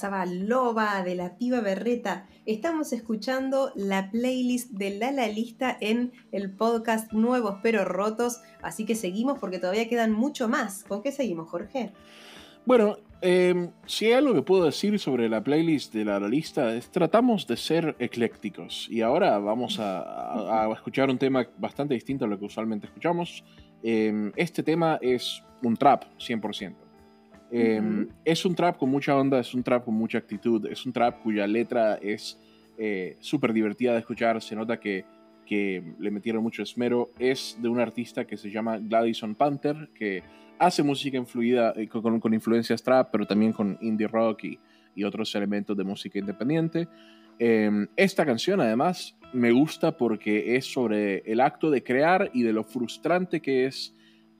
Loba 0.08 1.02
de 1.02 1.16
la 1.16 1.36
piba 1.36 1.60
berreta. 1.60 2.26
Estamos 2.46 2.92
escuchando 2.92 3.72
la 3.74 4.10
playlist 4.10 4.70
de 4.70 4.96
La 4.96 5.10
La 5.10 5.26
Lista 5.26 5.76
en 5.80 6.12
el 6.30 6.52
podcast 6.52 7.12
Nuevos 7.12 7.56
pero 7.60 7.84
Rotos, 7.84 8.40
así 8.62 8.84
que 8.86 8.94
seguimos 8.94 9.38
porque 9.40 9.58
todavía 9.58 9.88
quedan 9.88 10.12
mucho 10.12 10.48
más. 10.48 10.84
¿Con 10.84 11.02
qué 11.02 11.10
seguimos, 11.10 11.48
Jorge? 11.48 11.92
Bueno, 12.64 12.98
eh, 13.20 13.68
si 13.86 14.06
hay 14.06 14.12
algo 14.12 14.32
que 14.32 14.42
puedo 14.42 14.64
decir 14.64 14.96
sobre 15.00 15.28
la 15.28 15.42
playlist 15.42 15.92
de 15.92 16.04
la 16.04 16.20
lista 16.20 16.72
es 16.74 16.88
tratamos 16.90 17.48
de 17.48 17.56
ser 17.56 17.96
eclécticos 17.98 18.88
y 18.88 19.00
ahora 19.00 19.38
vamos 19.38 19.78
a, 19.80 20.68
escuchar 20.72 21.10
un 21.10 21.18
tema 21.18 21.48
bastante 21.58 21.94
distinto 21.94 22.26
a 22.26 22.28
lo 22.28 22.38
que 22.38 22.44
usualmente 22.44 22.86
escuchamos. 22.86 23.42
Eh, 23.82 24.30
este 24.36 24.62
tema 24.62 24.98
es 25.02 25.42
un 25.62 25.76
trap 25.76 26.04
100%. 26.18 26.85
Eh, 27.50 27.80
Ujú. 27.80 28.08
Es 28.24 28.44
un 28.44 28.54
trap 28.54 28.76
con 28.76 28.90
mucha 28.90 29.16
onda, 29.16 29.38
es 29.38 29.54
un 29.54 29.62
trap 29.62 29.84
con 29.84 29.94
mucha 29.94 30.18
actitud, 30.18 30.66
es 30.66 30.84
un 30.84 30.92
trap 30.92 31.22
cuya 31.22 31.46
letra 31.46 31.96
es 31.96 32.38
eh, 32.76 33.16
súper 33.20 33.52
divertida 33.52 33.92
de 33.92 34.00
escuchar, 34.00 34.42
se 34.42 34.56
nota 34.56 34.78
que, 34.80 35.04
que 35.46 35.82
le 35.98 36.10
metieron 36.10 36.42
mucho 36.42 36.62
esmero. 36.62 37.12
Es 37.18 37.56
de 37.60 37.68
un 37.68 37.78
artista 37.78 38.26
que 38.26 38.36
se 38.36 38.50
llama 38.50 38.78
Gladison 38.78 39.34
Panther, 39.34 39.90
que 39.94 40.22
hace 40.58 40.82
música 40.82 41.16
influida 41.16 41.72
eh, 41.76 41.86
con, 41.88 42.18
con- 42.20 42.34
influencias 42.34 42.82
trap, 42.82 43.10
pero 43.12 43.26
también 43.26 43.52
con 43.52 43.78
indie 43.80 44.08
rock 44.08 44.44
y, 44.44 44.58
y 44.94 45.04
otros 45.04 45.34
elementos 45.34 45.76
de 45.76 45.84
música 45.84 46.18
independiente. 46.18 46.88
Eh, 47.38 47.86
esta 47.96 48.24
canción 48.24 48.60
además 48.60 49.14
me 49.32 49.52
gusta 49.52 49.96
porque 49.96 50.56
es 50.56 50.64
sobre 50.64 51.18
el 51.30 51.40
acto 51.40 51.70
de 51.70 51.82
crear 51.82 52.30
y 52.32 52.42
de 52.42 52.52
lo 52.52 52.64
frustrante 52.64 53.40
que 53.40 53.66
es 53.66 53.94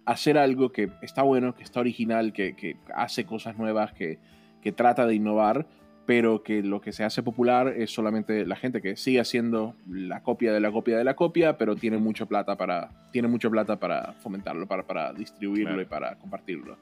hacer 0.06 0.38
algo 0.38 0.72
que 0.72 0.90
está 1.02 1.22
bueno, 1.22 1.54
que 1.54 1.62
está 1.62 1.80
original, 1.80 2.32
que, 2.32 2.56
que 2.56 2.76
hace 2.94 3.24
cosas 3.24 3.58
nuevas, 3.58 3.92
que, 3.92 4.18
que 4.62 4.72
trata 4.72 5.06
de 5.06 5.14
innovar, 5.14 5.66
pero 6.06 6.44
que 6.44 6.62
lo 6.62 6.80
que 6.80 6.92
se 6.92 7.02
hace 7.02 7.22
popular 7.24 7.74
es 7.76 7.90
solamente 7.92 8.46
la 8.46 8.54
gente 8.54 8.80
que 8.80 8.96
sigue 8.96 9.18
haciendo 9.18 9.74
la 9.88 10.22
copia 10.22 10.52
de 10.52 10.60
la 10.60 10.70
copia 10.70 10.96
de 10.96 11.02
la 11.02 11.14
copia, 11.16 11.58
pero 11.58 11.74
tiene 11.74 11.98
mucha 11.98 12.26
plata 12.26 12.56
para, 12.56 12.90
tiene 13.10 13.26
mucha 13.26 13.50
plata 13.50 13.76
para 13.80 14.12
fomentarlo, 14.14 14.68
para, 14.68 14.84
para 14.86 15.12
distribuirlo 15.12 15.70
Claro. 15.70 15.82
y 15.82 15.86
para 15.86 16.16
compartirlo. 16.16 16.78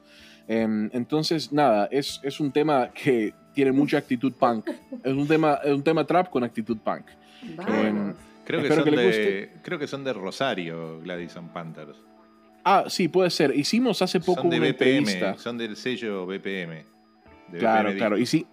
Em, 0.47 0.91
entonces, 0.93 1.51
nada, 1.51 1.87
es, 1.91 2.19
es 2.23 2.39
un 2.39 2.51
tema 2.51 2.91
que 2.93 3.33
tiene 3.53 3.71
mucha 3.71 3.97
actitud 3.97 4.33
punk. 4.33 4.69
Es 5.03 5.13
un 5.13 5.27
tema, 5.27 5.59
es 5.63 5.73
un 5.73 5.83
tema 5.83 6.05
trap 6.05 6.29
con 6.29 6.43
actitud 6.43 6.77
punk. 6.77 7.05
Creo 8.45 8.61
que, 8.61 8.69
son 8.69 8.83
que 8.83 8.91
de, 8.91 9.49
creo 9.63 9.79
que 9.79 9.87
son 9.87 10.03
de 10.03 10.13
Rosario, 10.13 10.99
Gladison 11.01 11.49
Panthers. 11.49 11.97
Ah, 12.65 12.85
sí, 12.87 13.07
puede 13.07 13.29
ser. 13.29 13.55
Hicimos 13.55 14.01
hace 14.01 14.19
poco 14.19 14.41
Son 14.41 14.49
de 14.49 14.57
una 14.57 14.65
BPM, 14.67 14.97
entrevista. 14.97 15.37
son 15.37 15.57
del 15.57 15.75
sello 15.75 16.25
BPM. 16.25 16.83
de 17.51 17.59
Claro, 17.59 17.89
BPM 17.89 17.97
claro. 17.99 18.17
Y 18.17 18.25
sí, 18.25 18.45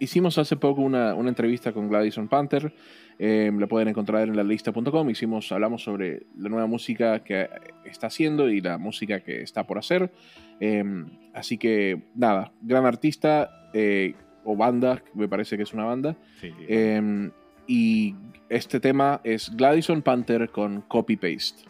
hicimos 0.00 0.38
hace 0.38 0.56
poco 0.56 0.80
una, 0.80 1.14
una 1.14 1.28
entrevista 1.28 1.72
con 1.72 1.88
Gladison 1.88 2.28
Panther. 2.28 2.72
eh, 3.18 3.52
la 3.54 3.66
pueden 3.66 3.88
encontrar 3.88 4.26
en 4.26 4.34
la 4.36 4.42
lista.com. 4.42 5.10
Hicimos, 5.10 5.52
hablamos 5.52 5.82
sobre 5.82 6.22
la 6.38 6.48
nueva 6.48 6.66
música 6.66 7.22
que 7.22 7.48
está 7.84 8.06
haciendo 8.06 8.48
y 8.48 8.60
la 8.62 8.78
música 8.78 9.20
que 9.20 9.42
está 9.42 9.64
por 9.66 9.76
hacer. 9.78 10.10
Eh, 10.60 10.82
así 11.34 11.58
que, 11.58 12.00
nada, 12.14 12.52
gran 12.62 12.86
artista 12.86 13.68
eh, 13.74 14.14
o 14.44 14.56
banda, 14.56 15.02
me 15.14 15.28
parece 15.28 15.56
que 15.58 15.64
es 15.64 15.74
una 15.74 15.84
banda. 15.84 16.16
Sí. 16.40 16.52
Eh, 16.68 17.30
y 17.66 18.14
este 18.48 18.80
tema 18.80 19.20
es 19.24 19.54
Gladison 19.54 20.00
Panther 20.00 20.48
con 20.48 20.80
Copy 20.82 21.16
Paste. 21.16 21.68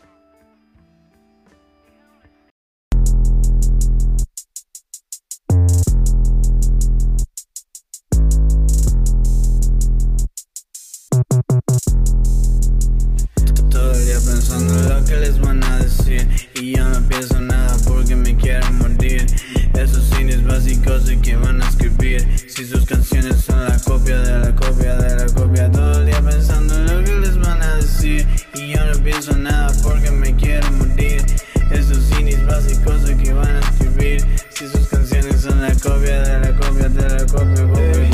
Esos 19.79 20.09
cines 20.17 20.45
básicos 20.45 21.05
que 21.23 21.37
van 21.37 21.62
a 21.62 21.69
escribir. 21.69 22.27
Si 22.49 22.67
sus 22.67 22.85
canciones 22.85 23.37
son 23.37 23.64
la 23.64 23.79
copia 23.79 24.19
de 24.19 24.38
la 24.41 24.57
copia 24.57 24.97
de 24.97 25.17
la 25.17 25.27
copia. 25.33 25.71
Todo 25.71 26.01
el 26.01 26.07
día 26.07 26.21
pensando 26.21 26.75
en 26.75 26.87
lo 26.87 27.05
que 27.05 27.14
les 27.21 27.38
van 27.38 27.62
a 27.62 27.77
decir. 27.77 28.27
Y 28.55 28.75
yo 28.75 28.85
no 28.85 29.01
pienso 29.05 29.37
nada 29.37 29.73
porque 29.85 30.11
me 30.11 30.35
quiero 30.35 30.69
morir. 30.73 31.25
Esos 31.71 31.99
cines 32.07 32.45
básicos 32.45 33.09
que 33.23 33.33
van 33.33 33.55
a 33.55 33.61
escribir. 33.61 34.27
Si 34.51 34.67
sus 34.67 34.88
canciones 34.88 35.43
son 35.43 35.62
la 35.62 35.73
copia 35.75 36.23
de 36.23 36.41
la 36.41 36.57
copia 36.59 36.88
de 36.88 37.09
la 37.09 37.27
copia, 37.27 37.69
copia 37.69 38.08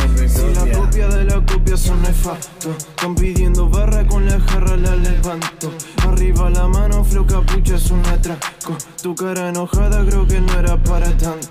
olfato. 2.15 2.71
Están 2.71 3.15
pidiendo 3.15 3.69
barra 3.69 4.07
con 4.07 4.27
la 4.27 4.39
jarra, 4.41 4.77
la 4.77 4.97
levanto. 4.97 5.73
Arriba 6.07 6.51
la 6.51 6.69
mano, 6.69 7.05
flow 7.05 7.27
capucha 7.27 7.77
es 7.77 7.91
un 7.91 8.05
atraco. 8.07 8.77
Tu 9.03 9.15
cara 9.15 9.49
enojada 9.49 10.05
creo 10.05 10.27
que 10.27 10.41
no 10.41 10.59
era 10.59 10.83
para 10.83 11.09
tanto. 11.17 11.49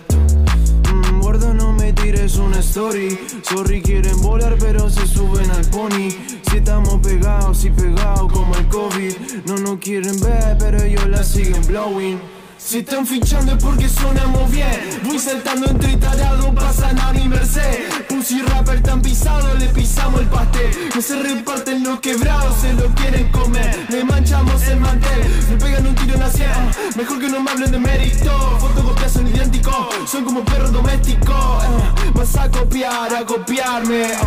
Mm, 0.91 1.21
Guarda, 1.21 1.53
no 1.53 1.73
me 1.73 1.93
tires 1.93 2.38
una 2.38 2.60
story. 2.60 3.19
Sorry, 3.43 3.82
quieren 3.82 4.21
volar, 4.21 4.56
pero 4.60 4.89
se 4.89 5.06
suben 5.06 5.49
al 5.51 5.65
pony. 5.65 6.10
Si 6.49 6.58
estamos 6.58 6.99
pegados 7.01 7.63
y 7.65 7.69
pegados 7.69 8.32
como 8.32 8.56
el 8.56 8.67
COVID. 8.67 9.13
No 9.45 9.58
nos 9.58 9.77
quieren 9.79 10.19
ver, 10.19 10.58
pero 10.58 10.82
ellos 10.82 11.08
la 11.08 11.23
siguen 11.23 11.65
blowing. 11.67 12.42
Si 12.65 12.80
están 12.80 13.06
fichando 13.06 13.52
es 13.54 13.63
porque 13.63 13.88
sonamos 13.88 14.49
bien. 14.49 14.99
Voy 15.04 15.19
saltando 15.19 15.67
entre 15.69 15.95
tarados, 15.97 16.56
pasan 16.56 16.97
a 16.99 17.12
mi 17.13 17.28
merced. 17.28 17.89
Pussy 18.10 18.41
rapper 18.41 18.82
tan 18.82 19.02
pisado, 19.02 19.54
le 19.56 19.67
pisamos 19.67 20.21
el 20.21 20.28
pastel. 20.28 20.71
No 20.95 21.02
se 21.02 21.21
reparten 21.21 21.84
los 21.84 21.99
quebrados, 21.99 22.56
se 22.62 22.73
lo 22.73 22.86
quieren 22.95 23.30
comer. 23.32 23.86
Le 23.89 24.04
manchamos 24.04 24.62
el 24.63 24.80
mantel, 24.80 25.45
me 25.52 25.58
pegan 25.58 25.86
un 25.88 25.95
tiro 25.95 26.13
en 26.15 26.19
la 26.21 26.30
sien. 26.32 26.49
Mejor 26.95 27.19
que 27.19 27.30
no 27.30 27.41
me 27.41 27.52
hablen 27.52 27.71
de 27.71 27.80
mérito. 27.80 28.58
Fotocopias 28.60 29.12
son 29.12 29.28
idénticos, 29.28 29.88
son 30.10 30.23
como 30.26 30.43
perros 30.43 30.71
domésticos. 30.71 31.63
Eh, 31.65 32.12
Vas 32.15 32.36
a 32.38 32.49
copiar, 32.49 33.13
a 33.13 33.26
copiarme. 33.26 34.04
eh, 34.04 34.17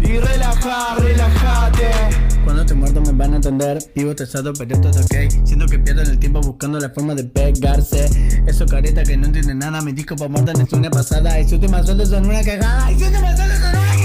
Y 0.00 0.18
relajar, 0.18 1.00
relájate. 1.00 1.90
Cuando 2.44 2.66
te 2.66 2.74
muerto 2.74 3.00
me 3.00 3.12
van 3.12 3.32
a 3.34 3.36
entender. 3.36 3.78
Vivo 3.94 4.10
estresado 4.10 4.52
pero 4.52 4.80
todo 4.80 5.00
ok. 5.00 5.44
Siento 5.44 5.66
que 5.66 5.78
pierdo 5.78 6.02
el 6.02 6.18
tiempo 6.18 6.40
buscando 6.40 6.78
la 6.78 6.90
forma 6.90 7.14
de 7.14 7.24
pegarse. 7.24 8.08
Eso 8.46 8.66
careta 8.66 9.02
que 9.02 9.16
no 9.16 9.26
entiende 9.26 9.54
nada 9.54 9.80
Mi 9.80 9.92
disco 9.92 10.16
pa' 10.16 10.28
muerta 10.28 10.52
es 10.52 10.72
una 10.72 10.90
pasada. 10.90 11.38
Y 11.40 11.48
su 11.48 11.56
última 11.56 11.82
sueldo 11.82 12.04
son 12.06 12.26
una 12.26 12.42
cagada 12.42 12.90
Y 12.90 12.98
su 12.98 13.04
última 13.06 13.36
sueldo 13.36 13.54
son 13.54 13.68
una 13.70 13.70
cagada 13.70 14.01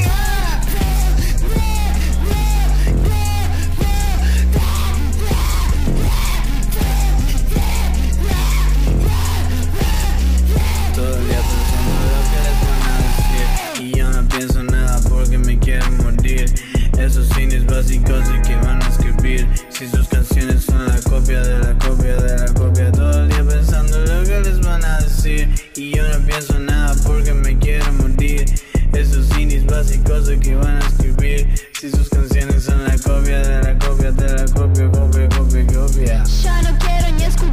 básicos 17.78 18.28
de 18.28 18.42
que 18.42 18.56
van 18.56 18.82
a 18.82 18.88
escribir. 18.88 19.48
Si 19.70 19.88
sus 19.88 20.08
canciones 20.08 20.64
son 20.64 20.84
la 20.88 21.00
copia 21.02 21.42
de 21.42 21.60
la 21.60 21.78
copia 21.78 22.16
de 22.16 22.38
la 22.40 22.54
copia. 22.54 22.92
Todo 22.92 23.22
el 23.22 23.30
día 23.30 23.46
pensando 23.48 24.00
lo 24.00 24.24
que 24.24 24.40
les 24.42 24.60
van 24.62 24.84
a 24.84 25.00
decir. 25.00 25.48
Y 25.76 25.96
yo 25.96 26.02
no 26.08 26.26
pienso 26.26 26.58
nada 26.58 26.96
porque 27.06 27.34
me 27.36 27.56
quieren 27.60 27.98
morir. 27.98 28.46
Esos 28.94 29.28
cines 29.28 29.64
básicos 29.68 30.26
de 30.26 30.40
que 30.40 30.56
van 30.56 30.78
a 30.78 30.88
escribir. 30.88 31.48
Si 31.80 31.92
sus 31.92 32.10
canciones 32.10 32.64
son 32.64 32.84
la 32.84 32.98
copia 32.98 33.40
de 33.42 33.62
la 33.62 33.78
copia 33.78 34.12
de 34.12 34.34
la 34.34 34.46
copia, 34.46 34.90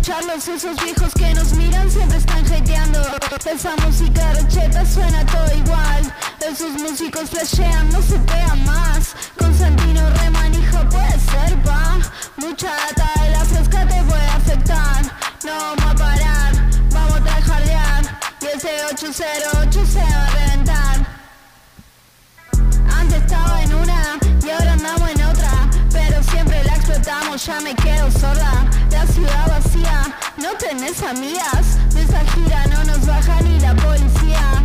escucharlos, 0.05 0.49
esos 0.49 0.77
viejos 0.85 1.15
que 1.15 1.33
nos 1.33 1.53
miran 1.55 1.91
siempre 1.91 2.19
están 2.19 2.45
hateando. 2.53 3.01
Esa 3.51 3.75
música 3.77 4.33
recheta 4.33 4.85
suena 4.85 5.25
todo 5.25 5.47
igual. 5.57 6.15
Esos 6.47 6.73
músicos 6.73 7.31
flashean, 7.31 7.89
no 7.91 8.03
se 8.03 8.19
pegan 8.19 8.65
más. 8.67 9.15
Constantino 9.39 10.03
remanija 10.11 10.87
puede 10.91 11.19
ser, 11.21 11.63
pa. 11.63 11.99
Mucha 12.37 12.69
data 12.69 13.23
de 13.23 13.31
la 13.31 13.45
fresca 13.47 13.87
te 13.87 14.03
puede 14.03 14.27
afectar. 14.27 15.05
No 15.43 15.53
vamos 15.53 15.85
a 15.87 15.95
parar, 15.95 16.53
vamos 16.91 17.17
a 17.17 17.25
trajardear. 17.25 18.21
Y 18.43 18.47
ese 18.57 18.85
808 18.93 19.87
se 19.87 20.01
va 20.01 20.27
a 20.27 20.31
reventar. 20.31 20.84
Ya 27.37 27.61
me 27.61 27.75
quedo 27.75 28.11
sorda. 28.11 28.71
La 28.91 29.07
ciudad 29.07 29.49
vacía, 29.49 30.15
no 30.41 30.57
tenés 30.57 31.03
amigas. 31.03 31.79
De 31.93 32.03
esa 32.03 32.21
gira 32.21 32.67
no 32.67 32.85
nos 32.85 33.05
baja 33.07 33.41
ni 33.41 33.59
la 33.59 33.75
policía. 33.75 34.63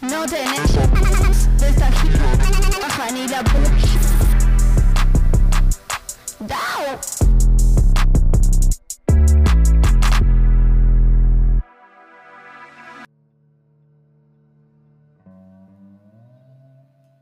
No 0.00 0.24
tenés. 0.26 0.72
De 1.58 1.68
esta 1.68 1.90
gira 1.90 2.36
no 2.36 2.50
nos 2.50 2.80
baja 2.80 3.10
ni 3.10 3.26
la 3.26 3.42
policía. 3.42 4.00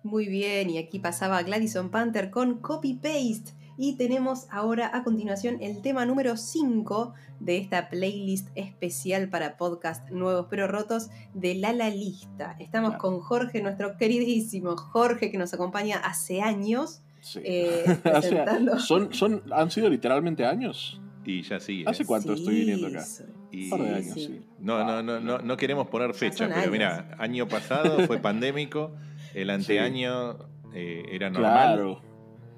Muy 0.03 0.27
bien, 0.27 0.71
y 0.71 0.79
aquí 0.79 0.99
pasaba 0.99 1.41
Gladison 1.43 1.91
Panther 1.91 2.31
con 2.31 2.59
Copy 2.59 2.95
Paste. 2.95 3.60
Y 3.83 3.95
tenemos 3.97 4.47
ahora 4.51 4.91
a 4.95 5.03
continuación 5.05 5.57
el 5.63 5.81
tema 5.81 6.05
número 6.05 6.37
5 6.37 7.15
de 7.41 7.57
esta 7.57 7.89
playlist 7.89 8.49
especial 8.55 9.31
para 9.31 9.57
podcast 9.57 10.11
nuevos 10.11 10.49
pero 10.51 10.67
rotos 10.69 11.09
de 11.33 11.55
La 11.55 11.73
La 11.73 11.89
Lista. 11.89 12.57
Estamos 12.59 12.91
Claro. 12.91 13.03
con 13.03 13.21
Jorge, 13.21 13.63
nuestro 13.63 13.97
queridísimo 13.97 14.77
Jorge, 14.77 15.31
que 15.31 15.39
nos 15.39 15.55
acompaña 15.55 15.97
hace 15.97 16.43
años. 16.43 17.01
Sí. 17.23 17.41
eh, 17.43 17.85
O 18.15 18.21
sea, 18.21 18.79
son, 18.81 19.15
son, 19.15 19.43
han 19.51 19.71
sido 19.71 19.89
literalmente 19.89 20.45
años. 20.45 21.01
Y 21.25 21.41
ya 21.41 21.59
sigue. 21.59 21.85
¿Hace 21.87 22.05
cuánto 22.05 22.35
estoy 22.35 22.57
viniendo 22.57 22.87
acá? 22.89 23.01
Sí, 23.03 23.25
Y- 23.51 23.65
Un 23.65 23.71
par 23.71 23.81
de 23.89 23.95
años, 23.95 24.15
sí. 24.15 24.27
sí. 24.27 24.41
No, 24.59 24.85
no, 24.85 25.03
no, 25.03 25.21
no, 25.21 25.39
no 25.39 25.57
queremos 25.57 25.89
poner 25.89 26.13
fecha, 26.13 26.47
pero 26.49 26.61
años. 26.61 26.71
mira, 26.73 27.17
año 27.19 27.49
pasado 27.49 28.07
fue 28.07 28.19
pandémico, 28.23 28.93
el 29.33 29.49
anteaño 29.49 30.37
eh, 30.75 31.05
era 31.13 31.31
normal 31.31 31.75
Claro. 31.77 32.10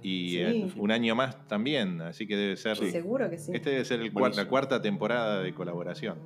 Y 0.02 0.30
Sí. 0.30 0.38
eh, 0.40 0.68
un 0.76 0.90
año 0.90 1.14
más 1.14 1.46
también, 1.48 2.00
así 2.02 2.26
que 2.26 2.36
debe 2.36 2.56
ser. 2.56 2.76
Seguro 2.76 3.28
que 3.30 3.38
sí. 3.38 3.52
Este 3.54 3.70
debe 3.70 3.84
ser 3.84 4.00
el 4.00 4.12
cuar- 4.12 4.20
Buenísimo. 4.20 4.44
la 4.44 4.48
cuarta 4.50 4.82
temporada 4.82 5.40
de 5.42 5.54
colaboración. 5.54 6.18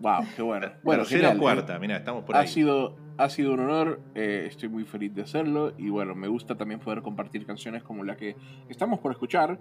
Wow, 0.00 0.24
qué 0.36 0.42
bueno. 0.42 0.68
Bueno, 0.84 1.02
o 1.02 1.38
cuarta, 1.38 1.78
mira, 1.80 1.96
estamos 1.96 2.22
por 2.24 2.36
ha 2.36 2.40
ahí. 2.40 2.46
sido, 2.48 2.94
ha 3.16 3.28
sido 3.28 3.52
un 3.54 3.60
honor, 3.60 4.00
eh, 4.14 4.44
estoy 4.46 4.68
muy 4.68 4.84
feliz 4.84 5.12
de 5.12 5.22
hacerlo 5.22 5.72
y 5.76 5.88
bueno, 5.90 6.14
me 6.14 6.28
gusta 6.28 6.56
también 6.56 6.78
poder 6.78 7.02
compartir 7.02 7.44
canciones 7.44 7.82
como 7.82 8.04
la 8.04 8.16
que 8.16 8.36
estamos 8.68 9.00
por 9.00 9.10
escuchar. 9.10 9.58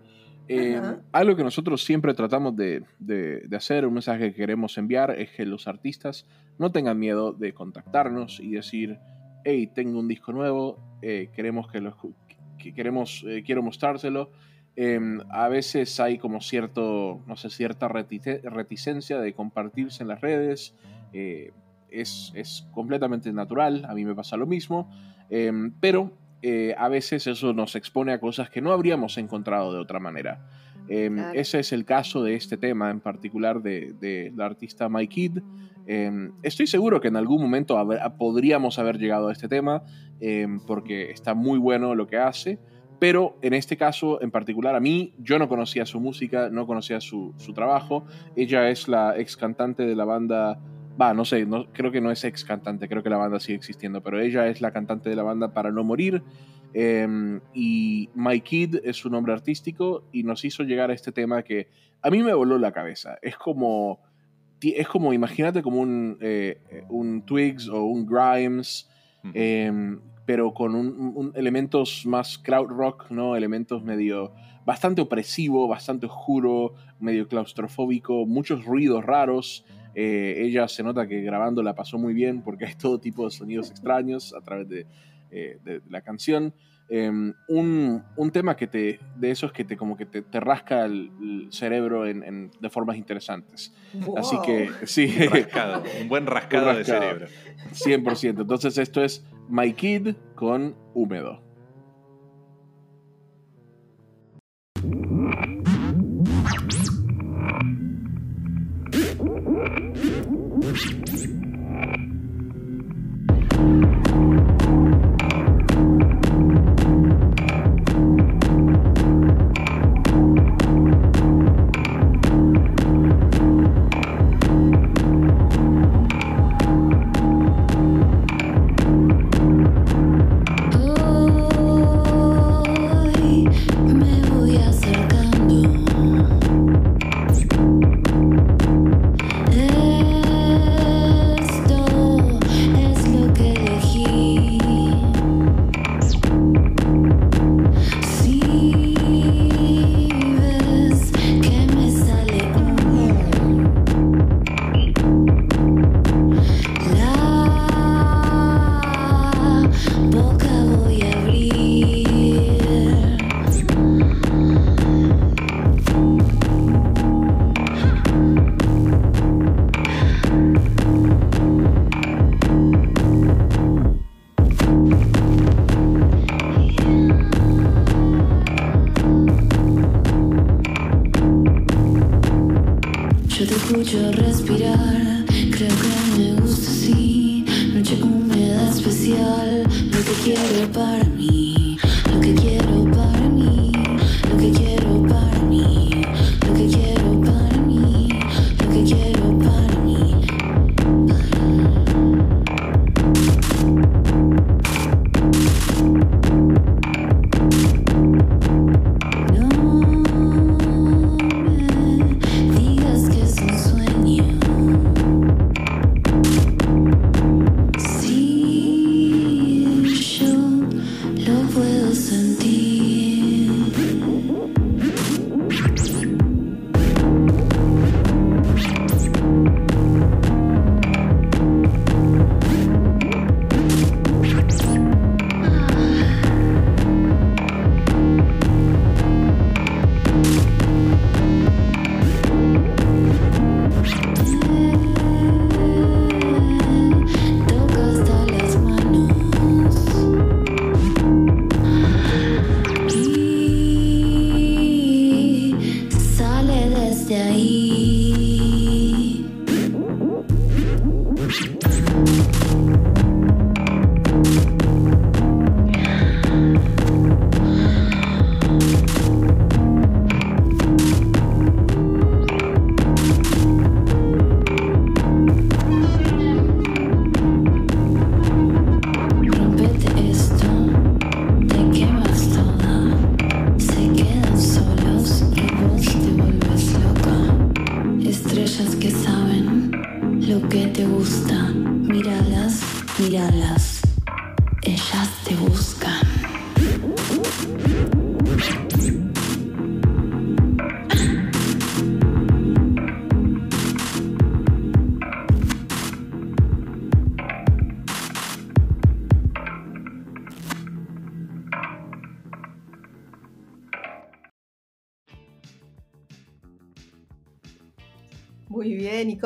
Eh, 0.47 0.79
algo 1.11 1.35
que 1.35 1.43
nosotros 1.43 1.83
siempre 1.83 2.13
tratamos 2.13 2.55
de, 2.55 2.83
de- 2.99 3.41
de 3.47 3.57
hacer, 3.57 3.85
un 3.87 3.95
mensaje 3.95 4.29
que 4.31 4.35
queremos 4.35 4.77
enviar 4.77 5.09
es 5.19 5.31
que 5.31 5.43
los 5.45 5.67
artistas 5.67 6.27
no 6.59 6.71
tengan 6.71 6.99
miedo 6.99 7.33
de 7.33 7.53
contactarnos 7.53 8.39
y 8.39 8.51
decir, 8.51 8.99
hey, 9.43 9.67
tengo 9.73 9.99
un 9.99 10.07
disco 10.07 10.31
nuevo, 10.33 10.79
eh, 11.01 11.29
queremos 11.35 11.67
que 11.69 11.81
lo 11.81 11.91
escu- 11.97 12.13
que 12.57 12.73
queremos, 12.73 13.23
eh, 13.27 13.43
quiero 13.45 13.61
mostrárselo. 13.63 14.31
Eh, 14.75 14.99
a 15.29 15.47
veces 15.47 15.99
hay 15.99 16.17
como 16.19 16.39
cierto, 16.41 17.21
no 17.25 17.35
sé, 17.35 17.49
cierta 17.49 17.87
retice- 17.89 18.41
reticencia 18.43 19.19
de 19.19 19.33
compartirse 19.33 20.03
en 20.03 20.09
las 20.09 20.21
redes. 20.21 20.75
eh, 21.13 21.51
es, 21.89 22.33
es 22.35 22.67
completamente 22.73 23.31
natural, 23.31 23.85
a 23.87 23.93
mí 23.95 24.03
me 24.03 24.13
pasa 24.13 24.35
lo 24.35 24.45
mismo, 24.45 24.91
eh, 25.29 25.51
pero 25.79 26.11
eh, 26.41 26.75
a 26.77 26.89
veces 26.89 27.25
eso 27.27 27.53
nos 27.53 27.75
expone 27.77 28.11
a 28.11 28.19
cosas 28.19 28.49
que 28.49 28.59
no 28.61 28.73
habríamos 28.73 29.17
encontrado 29.17 29.73
de 29.73 29.79
otra 29.79 29.97
manera. 29.99 30.45
Claro. 30.87 31.31
Ese 31.33 31.59
es 31.59 31.71
el 31.71 31.85
caso 31.85 32.23
de 32.23 32.35
este 32.35 32.57
tema 32.57 32.91
en 32.91 32.99
particular 32.99 33.61
de, 33.61 33.93
de 34.01 34.33
la 34.35 34.45
artista 34.45 34.89
My 34.89 35.07
Kid. 35.07 35.39
Eh, 35.87 36.29
estoy 36.43 36.67
seguro 36.67 36.99
que 37.01 37.07
en 37.07 37.15
algún 37.15 37.41
momento 37.41 37.77
haber- 37.77 38.01
podríamos 38.17 38.77
haber 38.77 38.97
llegado 38.99 39.29
a 39.29 39.31
este 39.31 39.47
tema 39.47 39.83
eh, 40.19 40.47
porque 40.67 41.11
está 41.11 41.33
muy 41.33 41.57
bueno 41.59 41.95
lo 41.95 42.07
que 42.07 42.17
hace. 42.17 42.59
Pero 42.99 43.37
en 43.43 43.53
este 43.53 43.77
caso 43.77 44.21
en 44.23 44.31
particular 44.31 44.75
a 44.75 44.79
mí, 44.79 45.13
yo 45.19 45.37
no 45.39 45.47
conocía 45.47 45.85
su 45.85 45.99
música, 45.99 46.49
no 46.49 46.65
conocía 46.65 46.99
su, 46.99 47.33
su 47.37 47.53
trabajo. 47.53 48.05
Ella 48.35 48.69
es 48.69 48.87
la 48.87 49.17
ex 49.17 49.37
cantante 49.37 49.85
de 49.85 49.95
la 49.95 50.03
banda, 50.03 50.59
va, 50.99 51.13
no 51.13 51.23
sé, 51.23 51.45
no, 51.45 51.71
creo 51.73 51.91
que 51.91 52.01
no 52.01 52.09
es 52.09 52.23
ex 52.23 52.43
cantante, 52.43 52.87
creo 52.89 53.03
que 53.03 53.11
la 53.11 53.17
banda 53.17 53.39
sigue 53.39 53.55
existiendo, 53.55 54.01
pero 54.01 54.19
ella 54.19 54.47
es 54.47 54.61
la 54.61 54.71
cantante 54.71 55.11
de 55.11 55.15
la 55.15 55.21
banda 55.21 55.53
Para 55.53 55.69
No 55.71 55.83
Morir. 55.83 56.23
eh, 56.73 57.39
y 57.53 58.09
My 58.15 58.41
Kid 58.41 58.77
es 58.83 58.97
su 58.97 59.09
nombre 59.11 59.31
artístico 59.33 60.03
y 60.11 60.23
nos 60.23 60.43
hizo 60.43 60.63
llegar 60.63 60.89
a 60.89 60.93
este 60.93 61.11
tema 61.11 61.43
que 61.43 61.69
a 62.01 62.09
mí 62.09 62.23
me 62.23 62.33
voló 62.33 62.57
la 62.57 62.71
cabeza. 62.71 63.17
Es 63.21 63.37
como, 63.37 63.99
es 64.61 64.87
como 64.87 65.13
imagínate 65.13 65.61
como 65.61 65.79
un, 65.81 66.17
eh, 66.21 66.59
un 66.89 67.21
Twigs 67.23 67.67
o 67.69 67.83
un 67.85 68.05
Grimes 68.05 68.89
eh, 69.33 69.97
pero 70.25 70.53
con 70.53 70.75
un- 70.75 71.13
un- 71.15 71.31
elementos 71.35 72.05
más 72.05 72.37
crowd 72.37 72.67
rock, 72.69 73.09
¿no? 73.11 73.35
Elementos 73.35 73.83
medio 73.83 74.33
bastante 74.65 75.01
opresivo, 75.01 75.67
bastante 75.67 76.05
oscuro, 76.05 76.73
medio 76.99 77.27
claustrofóbico, 77.27 78.25
muchos 78.25 78.65
ruidos 78.65 79.05
raros. 79.05 79.63
Eh, 79.95 80.35
ella 80.45 80.67
se 80.67 80.83
nota 80.83 81.07
que 81.07 81.21
grabando 81.21 81.63
la 81.63 81.73
pasó 81.75 81.97
muy 81.97 82.13
bien 82.13 82.41
porque 82.41 82.65
hay 82.65 82.75
todo 82.75 82.99
tipo 82.99 83.23
de 83.25 83.31
sonidos 83.31 83.71
extraños 83.71 84.33
a 84.33 84.41
través 84.41 84.67
de, 84.69 84.85
eh, 85.31 85.59
de 85.63 85.81
la 85.89 86.01
canción. 86.01 86.53
Eh, 86.89 87.09
un, 87.47 88.03
un 88.15 88.31
tema 88.31 88.55
que 88.55 88.67
te, 88.67 88.99
de 89.15 89.31
esos 89.31 89.51
que 89.51 89.65
te 89.65 89.75
como 89.75 89.97
que 89.97 90.05
te, 90.05 90.21
te 90.21 90.39
rasca 90.39 90.85
el, 90.85 91.11
el 91.21 91.47
cerebro 91.51 92.05
en, 92.07 92.23
en- 92.23 92.51
de 92.59 92.69
formas 92.69 92.97
interesantes. 92.97 93.73
Así 94.15 94.37
que 94.45 94.69
sí, 94.85 95.13
Un 95.21 95.27
rascado, 95.29 95.83
un 96.01 96.07
buen 96.07 96.25
rascado, 96.25 96.69
Un 96.71 96.77
de 96.77 96.83
cerebro. 96.85 97.27
100%. 97.73 98.41
Entonces 98.41 98.77
esto 98.77 99.03
es 99.03 99.25
My 99.49 99.73
Kid 99.73 100.15
con 100.35 100.75
Húmedo. 100.93 101.41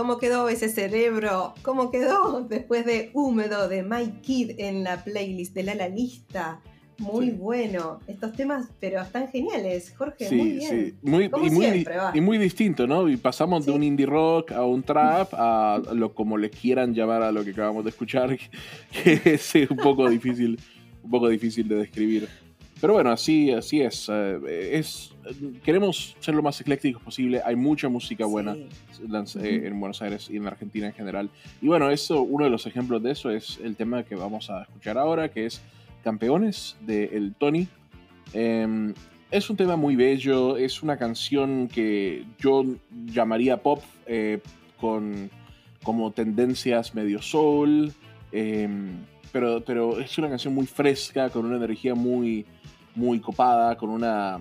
Cómo 0.01 0.17
quedó 0.17 0.49
ese 0.49 0.67
cerebro? 0.67 1.53
¿Cómo 1.61 1.91
quedó 1.91 2.41
después 2.49 2.85
de 2.87 3.11
Húmedo 3.13 3.69
de 3.69 3.83
My 3.83 4.09
Kid 4.23 4.53
en 4.57 4.83
la 4.83 5.03
playlist 5.03 5.53
de 5.53 5.61
la, 5.61 5.75
la 5.75 5.89
lista? 5.89 6.59
Muy 6.97 7.27
Sí. 7.27 7.31
bueno. 7.33 7.99
Estos 8.07 8.33
temas, 8.33 8.67
pero 8.79 8.99
están 8.99 9.27
geniales, 9.27 9.93
Jorge. 9.95 10.25
Sí, 10.27 10.35
muy 10.35 10.49
bien. 10.53 10.69
sí. 10.69 10.95
Muy, 11.03 11.29
Como 11.29 11.45
y, 11.45 11.49
muy, 11.51 11.65
siempre, 11.65 11.97
va. 11.97 12.11
y 12.15 12.19
muy 12.21 12.39
distinto, 12.39 12.87
¿no? 12.87 13.07
Y 13.09 13.17
pasamos 13.17 13.63
de 13.67 13.73
un 13.73 13.83
indie 13.83 14.07
rock 14.07 14.51
a 14.53 14.65
un 14.65 14.81
trap, 14.81 15.29
a 15.33 15.79
lo 15.93 16.15
como 16.15 16.35
le 16.35 16.49
quieran 16.49 16.95
llamar 16.95 17.21
a 17.21 17.31
lo 17.31 17.43
que 17.43 17.51
acabamos 17.51 17.83
de 17.83 17.91
escuchar, 17.91 18.35
que 19.03 19.21
es 19.23 19.53
un 19.69 19.77
poco 19.77 20.09
difícil, 20.09 20.59
un 21.03 21.11
poco 21.11 21.29
difícil 21.29 21.67
de 21.67 21.75
describir. 21.75 22.27
Pero 22.81 22.93
bueno, 22.93 23.11
así, 23.11 23.51
así 23.51 23.79
es. 23.81 24.09
eh, 24.09 24.71
es. 24.73 25.13
Queremos 25.63 26.15
ser 26.19 26.33
lo 26.33 26.41
más 26.41 26.59
eclécticos 26.59 27.01
posible. 27.03 27.41
Hay 27.45 27.55
mucha 27.55 27.87
música 27.89 28.25
buena 28.25 28.55
Sí. 29.25 29.39
en 29.43 29.79
Buenos 29.79 30.01
Aires 30.01 30.29
y 30.31 30.37
en 30.37 30.47
Argentina 30.47 30.87
en 30.87 30.93
general. 30.93 31.29
Y 31.61 31.67
bueno, 31.67 31.89
eso, 31.91 32.21
uno 32.23 32.45
de 32.45 32.49
los 32.51 32.65
ejemplos 32.65 33.01
de 33.03 33.11
eso 33.11 33.29
es 33.29 33.59
el 33.63 33.75
tema 33.75 34.03
que 34.03 34.15
vamos 34.15 34.49
a 34.49 34.63
escuchar 34.63 34.97
ahora, 34.97 35.29
que 35.29 35.45
es 35.45 35.61
Campeones 36.03 36.75
de 36.81 37.05
El 37.13 37.35
Tony. 37.35 37.67
Em, 38.33 38.93
es 39.29 39.49
un 39.49 39.57
tema 39.57 39.75
muy 39.75 39.95
bello, 39.95 40.57
es 40.57 40.81
una 40.83 40.97
canción 40.97 41.67
que 41.67 42.25
yo 42.39 42.65
llamaría 43.05 43.57
pop 43.61 43.81
eh, 44.07 44.39
con 44.79 45.29
como 45.83 46.11
tendencias 46.11 46.93
medio 46.93 47.21
soul, 47.21 47.91
em, 48.31 48.91
pero, 49.31 49.63
pero 49.65 49.99
es 49.99 50.17
una 50.17 50.29
canción 50.29 50.53
muy 50.53 50.65
fresca, 50.67 51.29
con 51.29 51.45
una 51.45 51.57
energía 51.57 51.95
muy, 51.95 52.45
muy 52.95 53.19
copada, 53.19 53.77
con 53.77 53.89
una, 53.89 54.39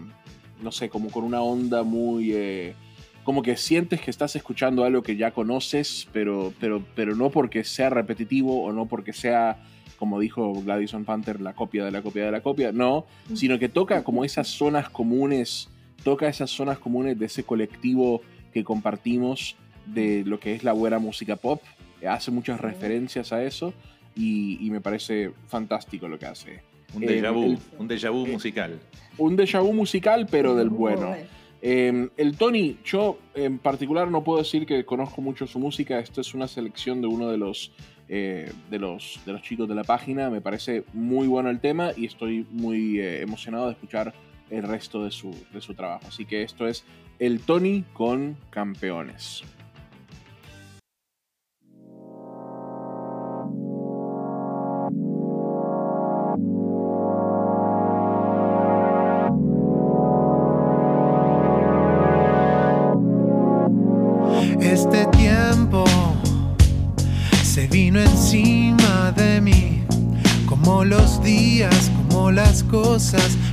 no 0.63 0.73
sé, 0.73 0.89
como 0.89 1.11
con 1.11 1.25
una 1.25 1.41
onda 1.41 1.83
muy... 1.83 2.33
eh, 2.33 2.75
como 3.23 3.43
que 3.43 3.57
sientes 3.57 4.01
que 4.01 4.11
estás 4.11 4.35
escuchando 4.35 4.83
algo 4.83 5.03
que 5.03 5.15
ya 5.15 5.31
conoces, 5.31 6.09
pero, 6.13 6.53
pero, 6.59 6.83
pero 6.97 7.15
no 7.15 7.31
porque 7.31 7.65
sea 7.65 7.91
repetitivo 7.91 8.65
o 8.65 8.73
no 8.73 8.87
porque 8.87 9.13
sea, 9.13 9.63
como 9.99 10.19
dijo 10.19 10.55
Gladys 10.65 10.97
Panther, 11.05 11.41
la 11.41 11.53
copia 11.53 11.85
de 11.85 11.91
la 11.91 12.03
copia 12.03 12.25
de 12.25 12.33
la 12.33 12.41
copia, 12.41 12.73
no, 12.73 13.05
sino 13.35 13.59
que 13.59 13.69
toca 13.69 14.03
como 14.05 14.25
esas 14.25 14.49
zonas 14.49 14.89
comunes, 14.89 15.69
toca 16.03 16.29
esas 16.29 16.51
zonas 16.51 16.79
comunes 16.79 17.19
de 17.19 17.27
ese 17.27 17.45
colectivo 17.45 18.23
que 18.53 18.65
compartimos 18.65 19.55
de 19.87 20.25
lo 20.25 20.41
que 20.41 20.55
es 20.55 20.65
la 20.65 20.73
buena 20.73 20.99
música 20.99 21.37
pop, 21.37 21.63
hace 22.09 22.31
muchas 22.31 22.59
referencias 22.61 23.33
a 23.33 23.45
eso. 23.45 23.75
y, 24.17 24.59
y 24.65 24.71
me 24.71 24.81
parece 24.81 25.33
fantástico 25.47 26.09
lo 26.09 26.19
que 26.19 26.27
hace. 26.27 26.70
Un 26.95 27.03
Eh, 27.05 27.07
déjà 27.07 27.33
vu, 27.33 27.45
el- 27.45 27.59
un 27.79 27.89
déjà 27.89 28.11
vu 28.11 28.27
eh, 28.27 28.33
musical. 28.33 28.79
Un 29.19 29.37
déjà 29.37 29.61
vu 29.63 29.73
musical, 29.73 30.27
pero 30.31 30.55
del 30.55 30.69
bueno. 30.71 31.09
Bueno. 31.09 31.23
Eh, 31.63 32.09
el 32.17 32.37
Tony, 32.39 32.79
yo 32.85 33.19
en 33.35 33.59
particular 33.59 34.11
no 34.11 34.25
puedo 34.25 34.39
decir 34.39 34.65
que 34.67 34.85
conozco 34.85 35.21
mucho 35.21 35.47
su 35.47 35.59
música. 35.59 35.99
Esto 36.01 36.21
es 36.23 36.33
una 36.35 36.49
selección 36.49 37.01
de 37.03 37.07
uno 37.07 37.29
de 37.29 37.37
los, 37.37 37.71
eh, 38.09 38.51
de 38.71 38.79
los, 38.79 39.21
de 39.27 39.33
los 39.33 39.43
chicos 39.43 39.69
de 39.69 39.75
la 39.75 39.85
página. 39.85 40.31
Me 40.31 40.41
parece 40.41 40.85
muy 40.95 41.27
bueno 41.29 41.51
el 41.51 41.61
tema 41.61 41.93
y 41.97 42.07
estoy 42.07 42.47
muy 42.51 42.99
eh, 42.99 43.21
emocionado 43.21 43.67
de 43.67 43.73
escuchar 43.73 44.15
el 44.49 44.63
resto 44.63 45.05
de 45.05 45.11
su, 45.11 45.35
de 45.53 45.61
su 45.61 45.75
trabajo. 45.75 46.07
Así 46.09 46.25
que 46.25 46.43
esto 46.43 46.67
es 46.67 46.83
el 47.19 47.41
Tony 47.41 47.85
con 47.93 48.37
campeones. 48.49 49.43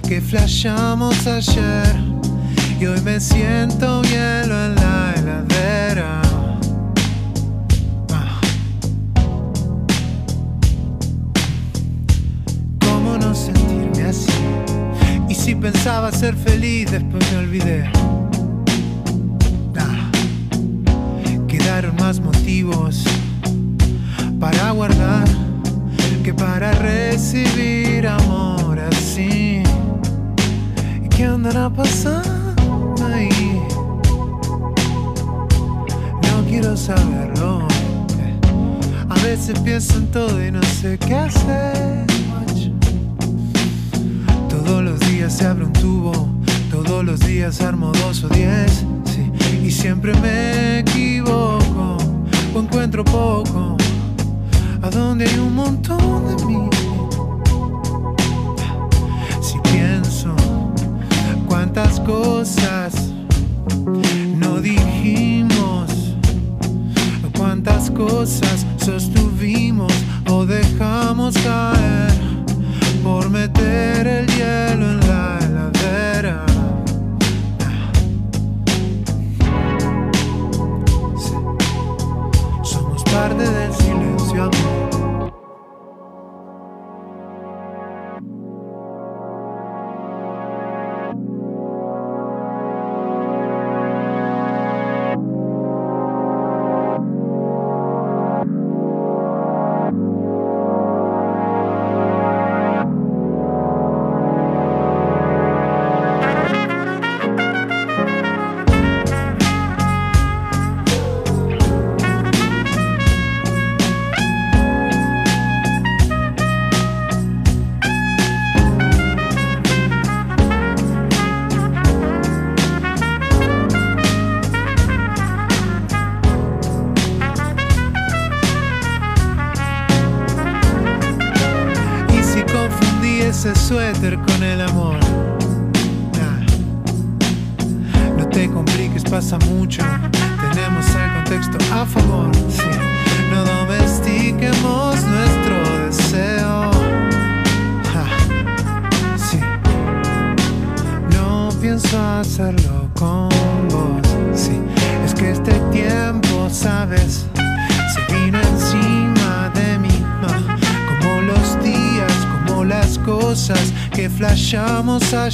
Que 0.08 0.22
flashamos 0.22 1.28
ayer. 1.28 1.96
Y 2.80 2.86
hoy 2.86 3.02
me 3.02 3.20
siento 3.20 4.02
hielo 4.04 4.66
en 4.66 4.76
la 4.76 5.14
heladera. 5.18 6.22
Ah. 8.14 8.40
¿Cómo 12.80 13.18
no 13.18 13.36
sentirme 13.36 14.04
así? 14.04 14.32
Y 15.28 15.36
si 15.36 15.56
pensaba 15.56 16.12
ser 16.12 16.36
feliz, 16.36 16.90
después 16.92 17.30
me 17.32 17.38
olvidé. 17.40 17.92
Veces 39.48 39.64
pienso 39.64 39.98
en 39.98 40.08
todo 40.12 40.46
y 40.46 40.52
no 40.52 40.62
sé 40.64 40.98
qué 40.98 41.16
hacer. 41.16 42.06
Todos 44.50 44.84
los 44.84 45.00
días 45.02 45.34
se 45.38 45.46
abre 45.46 45.64
un 45.64 45.74
tubo, 45.74 46.12
todos 46.70 47.06
los 47.06 47.20
días 47.22 47.62
armo 47.62 47.92
dos 47.94 48.24
o 48.26 48.30
diez. 48.30 48.84
sí, 49.06 49.32
y 49.64 49.72
siempre 49.72 50.14
me 50.16 50.80
equivoco 50.80 51.98
o 52.54 52.60
encuentro 52.60 53.06
poco. 53.06 53.78
A 54.82 54.90
donde 54.90 55.26
hay 55.26 55.40
un 55.40 55.56
montón 55.56 56.28
de 56.28 56.46
mí. 56.46 56.70
Si 59.42 59.60
pienso 59.72 60.36
cuántas 61.48 62.02
cosas 62.02 63.12
no 64.38 64.60
dijimos, 64.60 66.16
cuántas 67.38 67.90
cosas 67.92 68.66
sostuvimos 68.78 69.17
dejamos 71.32 71.38
caer 71.44 72.14
por 73.04 73.30
meter 73.30 74.08
el 74.08 74.27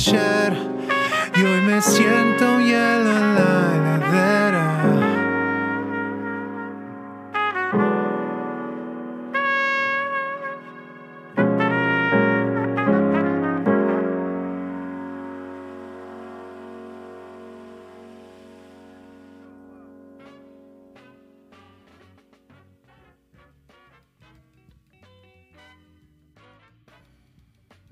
flashamos 0.04 0.32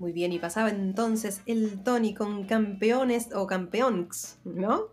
Muy 0.02 0.10
bien, 0.10 0.32
y 0.32 0.40
pasaba 0.40 0.68
entonces 0.70 1.42
el 1.46 1.80
Tony 1.84 2.12
con 2.12 2.42
campeones 2.42 3.28
o 3.32 3.46
campeons, 3.46 4.36
¿no? 4.44 4.86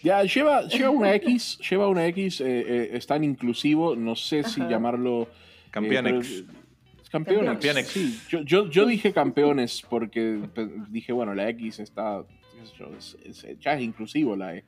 Ya, 0.00 0.22
lleva, 0.22 0.62
lleva 0.68 0.90
una 0.90 1.12
X, 1.16 1.58
lleva 1.68 1.88
una 1.88 2.06
X, 2.06 2.40
eh, 2.40 2.44
eh, 2.46 2.90
es 2.92 3.04
tan 3.04 3.24
inclusivo, 3.24 3.96
no 3.96 4.14
sé 4.14 4.44
si 4.44 4.60
llamarlo... 4.60 5.22
eh, 5.22 5.28
Campeonex. 5.72 6.28
pero- 6.46 6.64
campeones. 7.10 7.50
Campeones. 7.50 7.86
Sí, 7.88 8.20
yo, 8.28 8.42
yo, 8.42 8.70
yo 8.70 8.86
dije 8.94 9.12
campeones 9.12 9.82
porque 9.90 10.38
pe- 10.54 10.70
dije, 10.88 11.12
bueno, 11.12 11.34
la 11.34 11.48
X 11.48 11.80
está, 11.80 12.22
qué 12.56 12.64
sé 12.64 12.72
yo, 12.78 12.86
es- 12.96 13.16
es- 13.24 13.58
ya 13.58 13.74
es 13.74 13.82
inclusivo 13.82 14.36
la 14.36 14.54
E, 14.54 14.64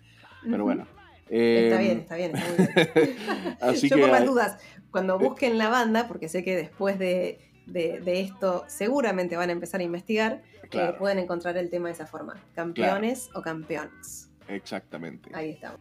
pero 0.51 0.65
bueno. 0.65 0.83
Está 1.29 1.31
Eh, 1.31 1.79
bien, 1.79 1.99
está 2.01 2.17
bien, 2.17 2.33
está 2.35 2.49
muy 2.49 2.67
bien. 3.05 3.17
Así 3.61 3.89
Yo 3.89 3.95
que 3.99 4.03
por 4.03 4.11
las 4.11 4.27
dudas, 4.27 4.59
cuando 4.91 5.17
busquen 5.17 5.59
la 5.59 5.69
banda, 5.69 6.09
porque 6.09 6.29
sé 6.29 6.43
que 6.43 6.57
después 6.57 6.99
de, 6.99 7.39
de- 7.67 8.01
de 8.01 8.21
esto 8.21 8.65
seguramente 8.69 9.37
van 9.37 9.49
a 9.51 9.53
empezar 9.53 9.81
a 9.81 9.85
investigar, 9.85 10.43
eh, 10.63 10.69
Claro. 10.69 10.99
pueden 10.99 11.19
encontrar 11.19 11.57
el 11.57 11.69
tema 11.71 11.89
de 11.89 11.95
esa 11.95 12.07
forma. 12.07 12.35
Campeones 12.55 13.29
o 13.35 13.43
campeones. 13.43 14.31
Exactamente. 14.49 15.31
Ahí 15.35 15.51
estamos. 15.51 15.81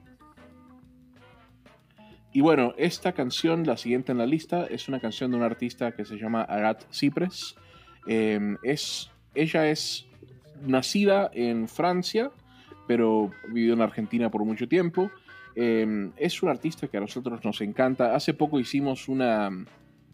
Y 2.34 2.42
bueno, 2.42 2.74
esta 2.78 3.14
canción, 3.14 3.66
la 3.66 3.78
siguiente 3.78 4.12
en 4.12 4.18
la 4.18 4.26
lista, 4.26 4.66
es 4.66 4.90
una 4.90 5.00
canción 5.00 5.32
de 5.32 5.38
un 5.38 5.44
artista 5.44 5.94
que 5.94 6.04
se 6.04 6.18
llama 6.18 6.42
Agat 6.42 6.84
Cypress. 6.92 7.56
Eh, 8.08 8.58
es, 8.64 9.10
ella 9.34 9.70
es 9.70 10.06
nacida 10.66 11.30
en 11.34 11.68
Francia, 11.70 12.32
pero 12.88 13.32
vivió 13.54 13.74
en 13.74 13.82
Argentina 13.82 14.30
por 14.30 14.44
mucho 14.44 14.68
tiempo. 14.68 15.10
Eh, 15.56 16.12
es 16.18 16.44
un 16.44 16.50
artista 16.50 16.88
que 16.88 16.98
a 16.98 17.00
nosotros 17.00 17.44
nos 17.46 17.62
encanta. 17.62 18.14
Hace 18.14 18.34
poco 18.34 18.60
hicimos 18.60 19.08
una, 19.08 19.50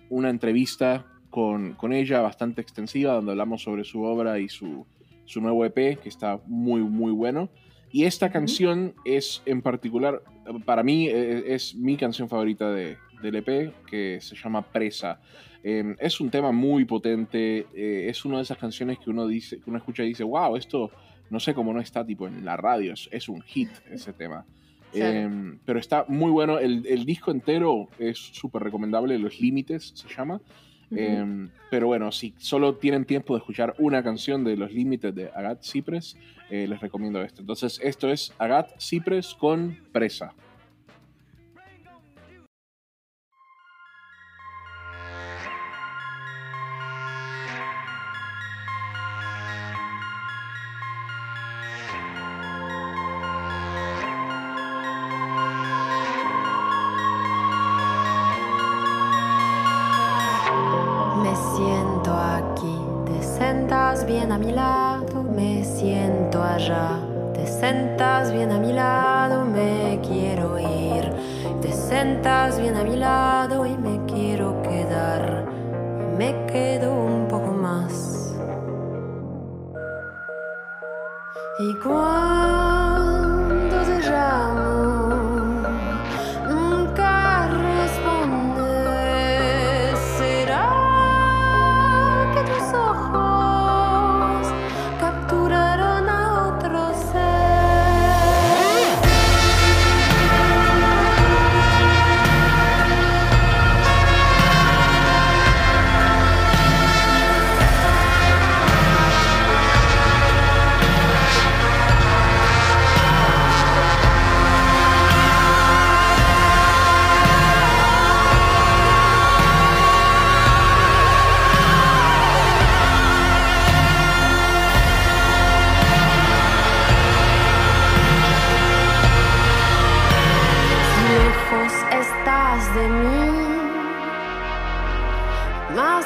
una 0.09 0.29
entrevista 0.29 1.07
con, 1.31 1.73
con 1.73 1.93
ella 1.93 2.21
bastante 2.21 2.61
extensiva, 2.61 3.13
donde 3.13 3.31
hablamos 3.31 3.63
sobre 3.63 3.83
su 3.83 4.03
obra 4.03 4.37
y 4.37 4.49
su, 4.49 4.85
su 5.25 5.41
nuevo 5.41 5.65
EP, 5.65 5.99
que 5.99 6.09
está 6.09 6.39
muy, 6.45 6.81
muy 6.81 7.11
bueno. 7.11 7.49
Y 7.91 8.03
esta 8.03 8.31
canción 8.31 8.93
es 9.03 9.41
en 9.45 9.61
particular, 9.63 10.21
para 10.65 10.83
mí, 10.83 11.07
eh, 11.07 11.45
es 11.47 11.73
mi 11.73 11.97
canción 11.97 12.29
favorita 12.29 12.69
de, 12.71 12.97
del 13.21 13.35
EP, 13.35 13.73
que 13.85 14.19
se 14.21 14.35
llama 14.35 14.61
Presa. 14.61 15.19
Eh, 15.63 15.95
es 15.99 16.19
un 16.19 16.29
tema 16.29 16.51
muy 16.51 16.85
potente, 16.85 17.67
eh, 17.73 18.07
es 18.09 18.25
una 18.25 18.37
de 18.37 18.43
esas 18.43 18.57
canciones 18.57 18.99
que 18.99 19.09
uno, 19.09 19.27
dice, 19.27 19.59
que 19.59 19.69
uno 19.69 19.77
escucha 19.77 20.03
y 20.03 20.09
dice, 20.09 20.23
wow, 20.23 20.55
esto 20.55 20.91
no 21.29 21.39
sé 21.39 21.53
cómo 21.53 21.73
no 21.73 21.79
está 21.79 22.05
tipo 22.05 22.27
en 22.27 22.43
la 22.43 22.57
radio, 22.57 22.93
es, 22.93 23.07
es 23.11 23.29
un 23.29 23.41
hit 23.41 23.69
ese 23.89 24.13
tema. 24.13 24.45
Eh, 24.93 25.57
pero 25.63 25.79
está 25.79 26.03
muy 26.09 26.31
bueno, 26.31 26.59
el, 26.59 26.85
el 26.85 27.05
disco 27.05 27.31
entero 27.31 27.87
es 27.97 28.17
súper 28.17 28.63
recomendable, 28.63 29.17
Los 29.17 29.39
Límites 29.39 29.93
se 29.95 30.13
llama. 30.13 30.41
Eh, 30.95 31.47
pero 31.69 31.87
bueno, 31.87 32.11
si 32.11 32.33
solo 32.37 32.75
tienen 32.75 33.05
tiempo 33.05 33.33
de 33.33 33.39
escuchar 33.39 33.75
una 33.77 34.03
canción 34.03 34.43
de 34.43 34.57
Los 34.57 34.71
Límites 34.71 35.15
de 35.15 35.29
Agat 35.33 35.63
Cypress, 35.63 36.17
eh, 36.49 36.67
les 36.67 36.79
recomiendo 36.81 37.21
esto. 37.21 37.41
Entonces, 37.41 37.79
esto 37.81 38.09
es 38.09 38.33
Agat 38.37 38.77
Cypress 38.79 39.33
con 39.33 39.77
Presa. 39.91 40.33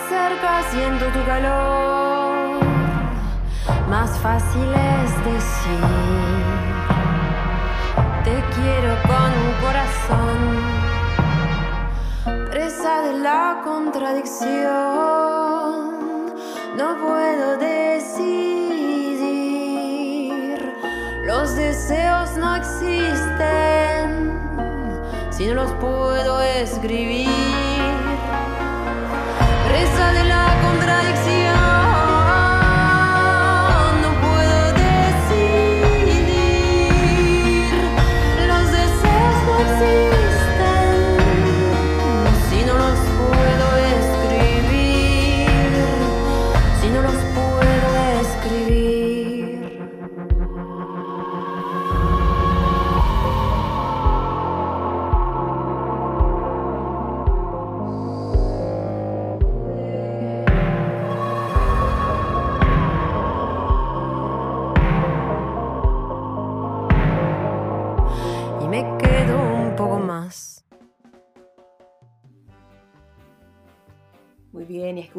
Cerca 0.10 0.62
siento 0.72 1.06
tu 1.08 1.24
calor, 1.26 2.60
más 3.90 4.18
fácil 4.20 4.74
es 4.74 5.12
decir, 5.26 5.80
te 8.24 8.44
quiero 8.56 8.96
con 9.04 9.32
un 9.46 9.54
corazón, 9.62 10.38
presa 12.52 13.02
de 13.04 13.14
la 13.20 13.62
contradicción, 13.64 14.76
no 16.78 16.98
puedo 16.98 17.58
decidir, 17.58 18.36
los 21.24 21.56
deseos 21.56 22.36
no 22.38 22.56
existen 22.56 24.06
si 25.32 25.48
no 25.48 25.54
los 25.56 25.72
puedo 25.74 26.42
escribir. 26.42 27.65
De 30.14 30.24
la 30.24 30.58
contradicción, 30.62 31.45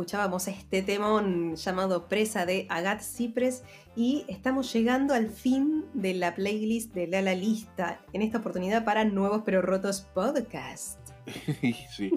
escuchábamos 0.06 0.46
este 0.46 0.82
temón 0.82 1.56
llamado 1.56 2.06
Presa 2.06 2.46
de 2.46 2.66
Agat 2.68 3.00
Cypress 3.02 3.64
y 3.96 4.24
estamos 4.28 4.72
llegando 4.72 5.14
al 5.14 5.26
fin 5.30 5.84
de 5.94 6.14
la 6.14 6.32
playlist 6.36 6.94
de 6.94 7.08
La 7.08 7.22
La 7.22 7.34
Lista, 7.34 8.00
en 8.12 8.22
esta 8.22 8.38
oportunidad 8.38 8.84
para 8.84 9.04
Nuevos 9.04 9.42
Pero 9.44 9.62
Rotos 9.62 10.02
Podcast. 10.02 11.00
sí. 11.90 12.12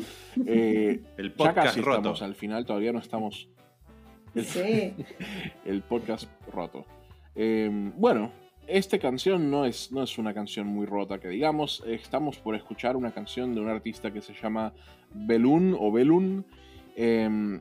Eh, 0.46 1.02
El 1.18 1.30
ya 1.30 1.36
podcast 1.36 1.68
casi 1.70 1.82
roto. 1.82 1.98
estamos 1.98 2.22
al 2.22 2.36
final, 2.36 2.64
todavía 2.64 2.94
no 2.94 3.00
estamos. 3.00 3.50
El, 4.36 4.46
Sí. 4.46 4.94
el 5.66 5.82
podcast 5.82 6.30
roto. 6.54 6.86
Eh, 7.34 7.92
bueno, 7.96 8.32
esta 8.68 9.00
canción 9.00 9.50
no 9.50 9.66
es, 9.66 9.92
no 9.92 10.04
es 10.04 10.16
una 10.20 10.36
canción 10.36 10.68
muy 10.68 10.86
rota, 10.86 11.18
que 11.18 11.28
digamos. 11.28 11.84
Estamos 11.88 12.38
por 12.38 12.54
escuchar 12.54 12.96
una 12.96 13.12
canción 13.12 13.56
de 13.56 13.62
un 13.62 13.68
artista 13.68 14.14
que 14.14 14.22
se 14.22 14.36
llama 14.36 14.74
Belun 15.12 15.76
o 15.80 15.92
Belun. 15.92 16.46
Eh, 16.96 17.60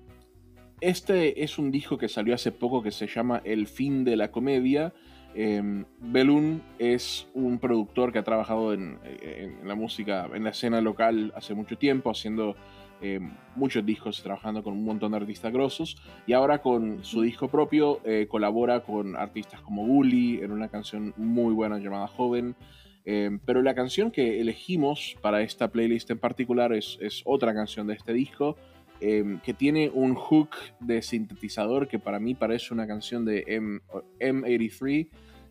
este 0.80 1.42
es 1.42 1.58
un 1.58 1.70
disco 1.70 1.98
que 1.98 2.08
salió 2.08 2.34
hace 2.34 2.52
poco 2.52 2.82
que 2.82 2.90
se 2.90 3.06
llama 3.06 3.40
El 3.44 3.66
fin 3.66 4.04
de 4.04 4.16
la 4.16 4.30
comedia. 4.30 4.92
Eh, 5.34 5.84
Belun 6.00 6.62
es 6.78 7.28
un 7.34 7.58
productor 7.58 8.12
que 8.12 8.18
ha 8.18 8.24
trabajado 8.24 8.72
en, 8.72 8.98
en 9.20 9.66
la 9.66 9.74
música, 9.74 10.28
en 10.34 10.44
la 10.44 10.50
escena 10.50 10.80
local 10.80 11.32
hace 11.36 11.54
mucho 11.54 11.76
tiempo, 11.78 12.10
haciendo 12.10 12.56
eh, 13.00 13.20
muchos 13.54 13.86
discos, 13.86 14.22
trabajando 14.22 14.62
con 14.64 14.72
un 14.72 14.84
montón 14.84 15.12
de 15.12 15.18
artistas 15.18 15.52
grosos. 15.52 15.96
Y 16.26 16.32
ahora 16.32 16.60
con 16.60 17.04
su 17.04 17.22
disco 17.22 17.48
propio 17.48 18.00
eh, 18.04 18.26
colabora 18.28 18.80
con 18.80 19.16
artistas 19.16 19.60
como 19.60 19.86
Bully 19.86 20.40
en 20.42 20.50
una 20.50 20.68
canción 20.68 21.14
muy 21.16 21.54
buena 21.54 21.78
llamada 21.78 22.08
Joven. 22.08 22.56
Eh, 23.04 23.38
pero 23.46 23.62
la 23.62 23.74
canción 23.74 24.10
que 24.10 24.40
elegimos 24.40 25.16
para 25.22 25.42
esta 25.42 25.68
playlist 25.70 26.10
en 26.10 26.18
particular 26.18 26.72
es, 26.72 26.98
es 27.00 27.22
otra 27.24 27.54
canción 27.54 27.86
de 27.86 27.94
este 27.94 28.12
disco 28.12 28.56
eh, 29.00 29.38
que 29.44 29.54
tiene 29.54 29.90
un 29.92 30.14
hook 30.14 30.50
de 30.80 31.02
sintetizador 31.02 31.86
que 31.88 31.98
para 31.98 32.18
mí 32.18 32.34
parece 32.34 32.74
una 32.74 32.86
canción 32.86 33.24
de 33.24 33.44
M, 33.46 33.80
M83 34.20 35.08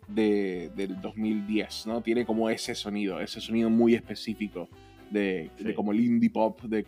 de, 0.07 0.71
del 0.75 0.99
2010, 1.01 1.87
¿no? 1.87 2.01
Tiene 2.01 2.25
como 2.25 2.49
ese 2.49 2.75
sonido, 2.75 3.19
ese 3.19 3.41
sonido 3.41 3.69
muy 3.69 3.93
específico 3.95 4.69
de, 5.11 5.49
como 5.75 5.91
el 5.91 5.99
indie 6.01 6.29
pop 6.29 6.61
de 6.63 6.85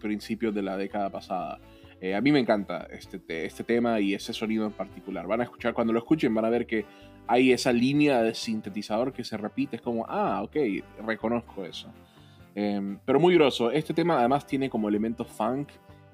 principios 0.00 0.54
de 0.54 0.62
la 0.62 0.76
década 0.76 1.10
pasada. 1.10 1.58
Eh, 2.00 2.14
a 2.14 2.20
mí 2.20 2.32
me 2.32 2.38
encanta 2.38 2.86
este, 2.90 3.18
te- 3.18 3.44
este 3.44 3.62
tema 3.62 4.00
y 4.00 4.14
ese 4.14 4.32
sonido 4.32 4.64
en 4.66 4.72
particular. 4.72 5.26
Van 5.26 5.40
a 5.40 5.44
escuchar, 5.44 5.74
cuando 5.74 5.92
lo 5.92 5.98
escuchen, 5.98 6.34
van 6.34 6.44
a 6.46 6.50
ver 6.50 6.66
que 6.66 6.84
hay 7.26 7.52
esa 7.52 7.72
línea 7.72 8.22
de 8.22 8.34
sintetizador 8.34 9.12
que 9.12 9.22
se 9.22 9.36
repite. 9.36 9.76
Es 9.76 9.82
como, 9.82 10.06
ah, 10.08 10.42
ok, 10.42 10.56
reconozco 11.06 11.64
eso. 11.64 11.92
Eh, 12.60 12.98
pero 13.06 13.18
muy 13.18 13.34
grosso. 13.34 13.70
Este 13.70 13.94
tema 13.94 14.18
además 14.18 14.46
tiene 14.46 14.68
como 14.68 14.88
elementos 14.88 15.26
funk 15.28 15.68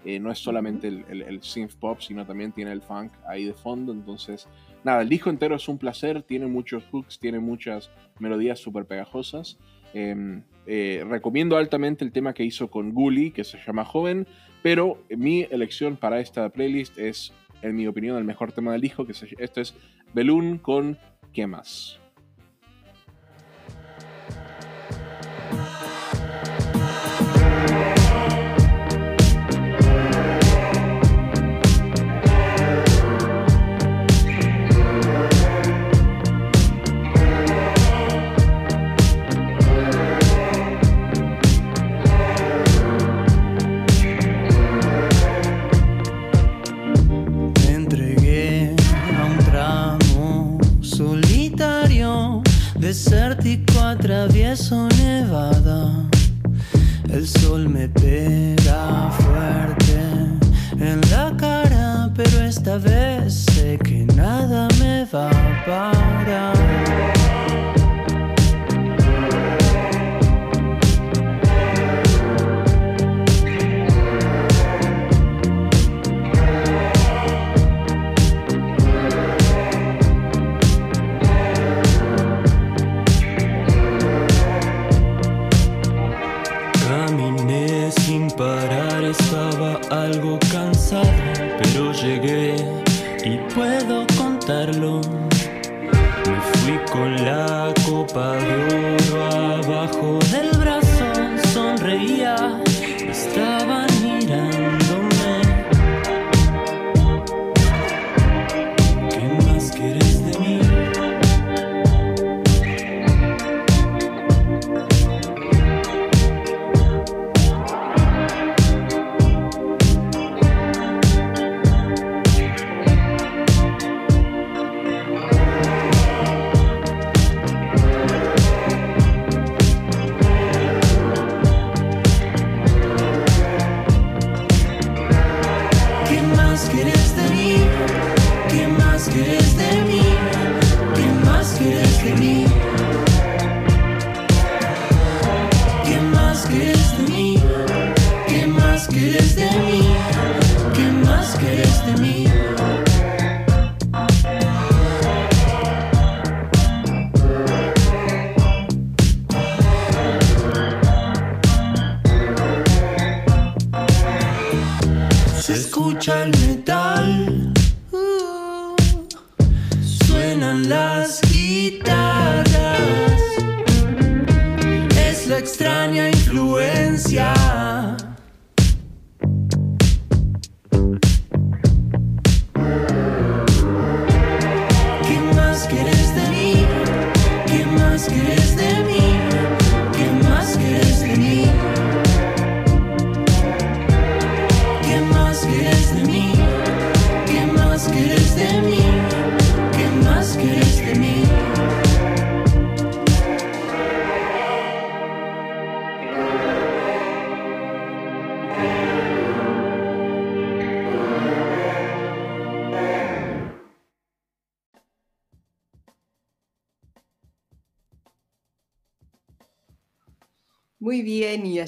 eh, 0.06 0.20
no 0.20 0.30
es 0.30 0.38
solamente 0.38 0.86
el, 0.86 1.42
synth 1.42 1.74
pop, 1.74 1.98
sino 2.00 2.24
también 2.24 2.52
tiene 2.52 2.70
el 2.70 2.80
funk 2.80 3.10
ahí 3.26 3.44
de 3.44 3.54
fondo. 3.54 3.92
Entonces, 3.92 4.46
nada, 4.84 5.02
el 5.02 5.08
disco 5.08 5.30
entero 5.30 5.56
es 5.56 5.68
un 5.68 5.78
placer, 5.78 6.22
tiene 6.22 6.46
muchos 6.46 6.84
hooks, 6.92 7.18
tiene 7.18 7.40
muchas 7.40 7.90
melodías 8.20 8.60
súper 8.60 8.86
pegajosas. 8.86 9.58
Eh, 9.94 10.42
eh, 10.66 11.04
recomiendo 11.08 11.56
altamente 11.56 12.04
el 12.04 12.12
tema 12.12 12.34
que 12.34 12.44
hizo 12.44 12.70
con 12.70 12.94
Gully, 12.94 13.32
que 13.32 13.42
se 13.42 13.58
llama 13.58 13.84
Joven, 13.84 14.28
pero 14.62 15.02
mi 15.10 15.42
elección 15.50 15.96
para 15.96 16.20
esta 16.20 16.50
playlist 16.50 16.96
es, 16.98 17.32
en 17.62 17.74
mi 17.74 17.88
opinión, 17.88 18.16
el 18.16 18.24
mejor 18.24 18.52
tema 18.52 18.70
del 18.70 18.82
disco, 18.82 19.06
que 19.06 19.12
esto 19.12 19.60
es 19.60 19.74
Belún 20.14 20.58
con 20.58 20.98
¿Qué 21.32 21.48
más? 21.48 22.00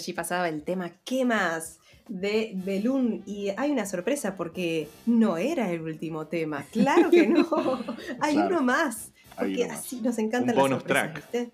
Allí 0.09 0.15
pasaba 0.15 0.49
el 0.49 0.63
tema 0.63 0.91
¿Qué 1.05 1.25
más? 1.25 1.81
de 2.09 2.53
Belún. 2.55 3.23
Y 3.27 3.51
hay 3.59 3.71
una 3.71 3.85
sorpresa 3.85 4.37
porque 4.37 4.89
no 5.05 5.37
era 5.37 5.71
el 5.71 5.83
último 5.83 6.27
tema. 6.27 6.65
Claro 6.73 7.11
que 7.11 7.27
no. 7.27 7.45
hay 8.21 8.35
Claro. 8.35 8.49
uno 8.49 8.63
más. 8.63 9.13
Porque 9.37 9.57
uno 9.65 9.69
más. 9.69 9.79
así 9.81 10.01
nos 10.01 10.19
encantan 10.19 10.57
Un 10.59 10.71
las 10.71 10.83
bonus 10.85 11.15
¿viste? 11.15 11.51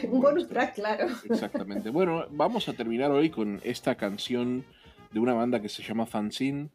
Un 0.08 0.20
bonus 0.20 0.48
track, 0.48 0.74
claro. 0.74 1.06
Exactamente. 1.30 1.90
Bueno, 1.90 2.26
vamos 2.30 2.68
a 2.68 2.72
terminar 2.72 3.12
hoy 3.12 3.30
con 3.30 3.60
esta 3.62 3.94
canción 3.94 4.64
de 5.12 5.20
una 5.20 5.34
banda 5.34 5.62
que 5.62 5.68
se 5.68 5.82
llama 5.82 6.04
Fanzine, 6.06 6.70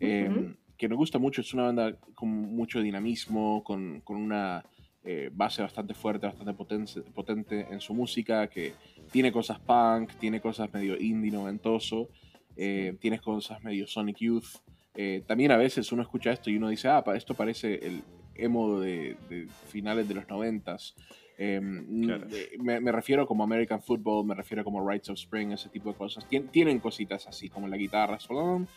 eh, 0.00 0.54
que 0.76 0.88
nos 0.88 0.98
gusta 0.98 1.18
mucho. 1.20 1.42
Es 1.42 1.54
una 1.54 1.64
banda 1.64 1.96
con 2.16 2.28
mucho 2.28 2.80
dinamismo, 2.80 3.62
con, 3.62 4.00
con 4.00 4.16
una 4.16 4.64
eh, 5.04 5.30
base 5.32 5.62
bastante 5.62 5.94
fuerte, 5.94 6.26
bastante 6.26 6.52
potente, 6.54 7.00
potente 7.14 7.66
en 7.70 7.80
su 7.80 7.94
música, 7.94 8.48
que 8.48 8.74
tiene 9.12 9.30
cosas 9.30 9.60
punk, 9.60 10.10
tiene 10.18 10.40
cosas 10.40 10.72
medio 10.72 10.98
indie 10.98 11.30
noventoso, 11.30 12.08
eh, 12.56 12.96
tiene 13.00 13.18
cosas 13.20 13.62
medio 13.62 13.86
Sonic 13.86 14.16
Youth. 14.18 14.46
Eh, 14.94 15.22
también 15.26 15.52
a 15.52 15.56
veces 15.56 15.92
uno 15.92 16.02
escucha 16.02 16.32
esto 16.32 16.50
y 16.50 16.56
uno 16.56 16.68
dice, 16.68 16.88
ah, 16.88 17.04
esto 17.14 17.34
parece 17.34 17.74
el 17.86 18.02
emo 18.34 18.80
de, 18.80 19.16
de 19.28 19.46
finales 19.68 20.08
de 20.08 20.14
los 20.14 20.28
noventas. 20.28 20.94
Eh, 21.38 21.60
Claro. 22.04 22.26
me, 22.60 22.80
me 22.80 22.92
refiero 22.92 23.26
como 23.26 23.42
American 23.44 23.80
Football, 23.82 24.26
me 24.26 24.34
refiero 24.34 24.62
como 24.64 24.86
Rights 24.88 25.08
of 25.10 25.18
Spring, 25.18 25.52
ese 25.52 25.68
tipo 25.70 25.90
de 25.90 25.96
cosas. 25.96 26.26
Tien- 26.28 26.48
tienen 26.50 26.78
cositas 26.78 27.26
así, 27.26 27.48
como 27.48 27.68
la 27.68 27.76
guitarra, 27.76 28.18
solón. 28.20 28.68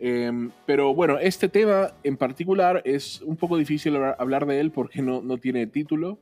Eh, 0.00 0.30
pero 0.66 0.92
bueno, 0.94 1.18
este 1.18 1.48
tema 1.48 1.92
en 2.02 2.16
particular 2.16 2.82
es 2.84 3.20
un 3.22 3.36
poco 3.36 3.56
difícil 3.56 3.94
hablar- 3.96 4.16
hablar 4.18 4.46
de 4.46 4.60
él 4.60 4.70
porque 4.70 5.00
no, 5.02 5.22
no 5.22 5.38
tiene 5.38 5.66
título. 5.66 6.18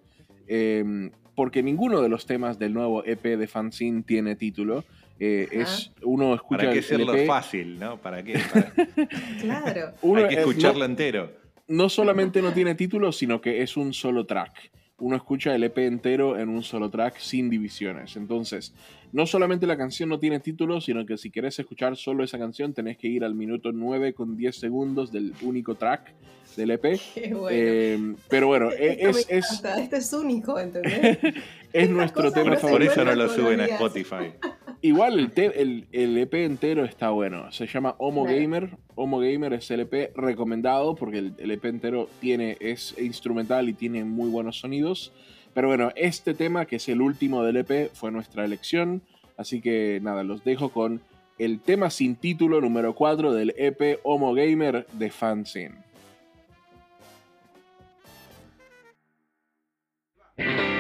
eh, 0.47 1.11
porque 1.35 1.63
ninguno 1.63 2.01
de 2.03 2.09
los 2.09 2.27
temas 2.27 2.59
del 2.59 2.73
nuevo 2.75 3.05
EP 3.05 3.23
de 3.39 3.47
Fanzine 3.47 4.03
tiene 4.03 4.37
título. 4.37 4.85
Eh, 5.19 5.49
es, 5.53 5.93
uno 6.03 6.35
escucha 6.35 6.59
¿Para 6.63 6.73
qué 6.73 6.79
hacerlo 6.81 7.15
EP, 7.15 7.27
fácil, 7.27 7.79
no? 7.79 7.97
¿Para 7.99 8.23
qué? 8.25 8.35
Para- 8.53 8.73
Claro. 9.41 9.93
uno, 10.03 10.21
Hay 10.23 10.29
que 10.29 10.35
no- 10.37 10.41
escucharlo 10.41 10.85
entero. 10.85 11.31
no 11.69 11.89
solamente 11.89 12.43
no 12.43 12.53
tiene 12.53 12.75
título, 12.75 13.13
sino 13.13 13.41
que 13.41 13.63
es 13.63 13.77
un 13.77 13.93
solo 13.93 14.27
track. 14.27 14.71
uno 14.99 15.17
escucha 15.17 15.53
el 15.55 15.65
EP 15.65 15.79
entero 15.79 16.39
en 16.39 16.49
un 16.49 16.63
solo 16.63 16.89
track 16.89 17.19
sin 17.19 17.51
divisiones. 17.51 18.15
Entonces, 18.17 18.73
no 19.13 19.27
solamente 19.27 19.67
la 19.67 19.77
canción 19.77 20.09
no 20.09 20.21
tiene 20.21 20.39
título, 20.39 20.81
sino 20.81 21.05
que 21.07 21.17
si 21.19 21.31
querés 21.31 21.59
escuchar 21.59 21.97
solo 21.97 22.23
esa 22.23 22.39
canción 22.39 22.73
tenés 22.73 22.99
que 22.99 23.09
ir 23.09 23.25
al 23.25 23.35
minuto 23.35 23.73
9 23.73 24.15
con 24.15 24.37
10 24.37 24.55
segundos 24.55 25.11
del 25.11 25.33
único 25.43 25.75
track 25.75 26.13
del 26.57 26.71
EP. 26.73 26.83
Qué 27.15 27.35
bueno. 27.35 27.49
Eh, 27.51 28.15
pero 28.29 28.47
bueno, 28.49 28.71
Esto 28.71 29.09
es, 29.11 29.29
me 29.31 29.37
es, 29.39 29.51
encanta, 29.51 29.81
Esto 29.83 29.97
es 29.97 30.13
único, 30.13 30.59
¿entendés? 30.59 31.19
es 31.73 31.91
nuestro 31.91 32.33
tema 32.33 32.51
no 32.51 32.57
se 32.57 32.61
Por 32.61 32.71
favorito. 32.71 32.93
eso 32.93 33.05
no 33.05 33.15
lo 33.15 33.29
suben 33.29 33.61
a. 33.61 33.67
Spotify. 33.67 34.33
Igual 34.85 35.19
el, 35.21 35.31
te- 35.31 35.63
el, 35.63 35.87
el 35.93 36.19
EP 36.19 36.35
entero 36.35 36.85
está 36.85 37.11
bueno. 37.11 37.53
Se 37.53 37.67
llama 37.69 37.95
Homo 37.99 38.25
Claro. 38.25 38.39
Gamer. 38.41 38.71
Homo 38.97 39.21
Gamer 39.21 39.53
es 39.53 39.71
el 39.71 39.81
EP 39.81 40.11
recomendado 40.17 40.97
porque 40.97 41.19
el, 41.19 41.35
el 41.39 41.53
EP 41.53 41.65
entero 41.67 42.09
tiene, 42.21 42.57
es 42.59 42.95
instrumental 42.99 43.69
y 43.69 43.75
tiene 43.75 44.05
muy 44.05 44.29
buenos 44.29 44.59
sonidos. 44.59 45.13
Pero 45.55 45.69
bueno, 45.69 45.93
este 45.95 46.35
tema, 46.35 46.67
que 46.67 46.77
es 46.77 46.89
el 46.89 47.01
último 47.01 47.45
del 47.45 47.59
EP, 47.59 47.91
fue 47.95 48.11
nuestra 48.11 48.45
elección. 48.45 49.03
Así 49.37 49.61
que 49.61 50.01
nada, 50.03 50.25
los 50.25 50.43
dejo 50.43 50.71
con 50.71 51.01
el 51.39 51.61
tema 51.61 51.89
sin 51.91 52.17
título 52.17 52.61
número 52.61 52.95
4 52.95 53.33
del 53.33 53.55
EP 53.57 54.01
Homo 54.03 54.35
Gamer 54.35 54.87
de 54.95 55.11
Fanzine. 55.11 55.75
Bye. 60.39 60.69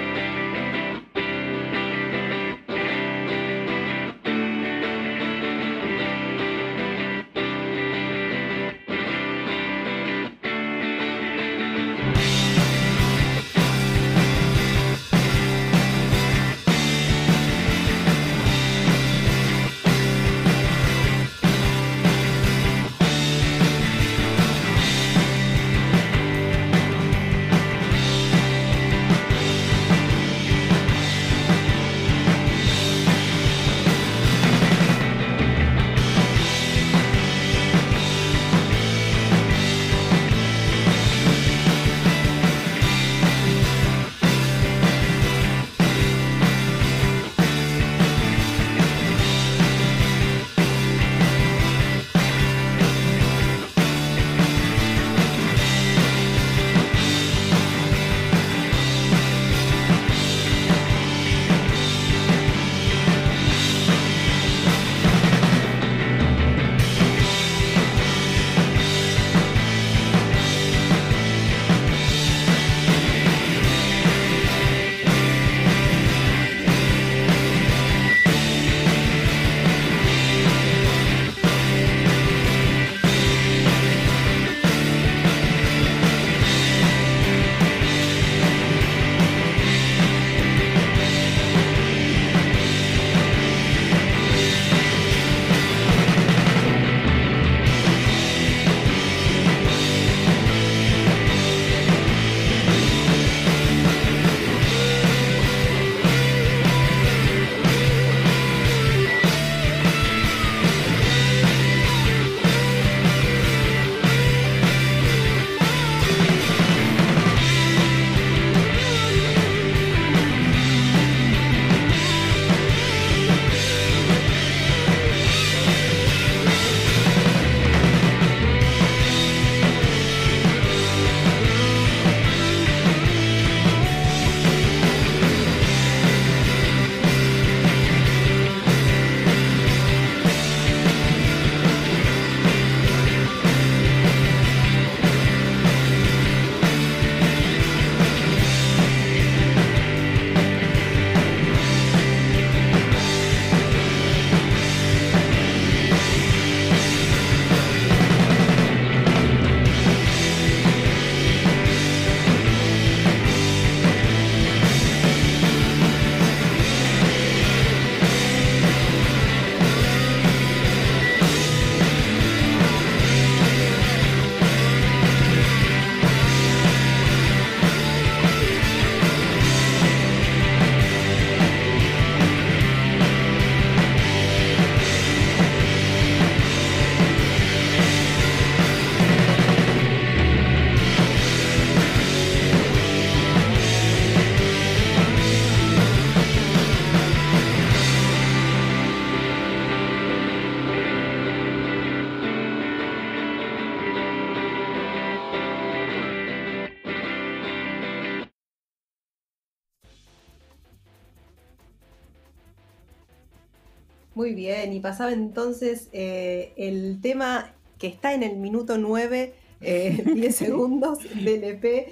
Muy 214.22 214.34
bien, 214.34 214.72
y 214.72 214.78
pasaba 214.78 215.10
entonces 215.12 215.88
eh, 215.92 216.52
el 216.56 217.00
tema 217.02 217.50
que 217.76 217.88
está 217.88 218.14
en 218.14 218.22
el 218.22 218.36
minuto 218.36 218.78
9, 218.78 219.34
eh, 219.60 220.02
10 220.14 220.36
segundos 220.36 221.00
del 221.24 221.42
EP, 221.42 221.88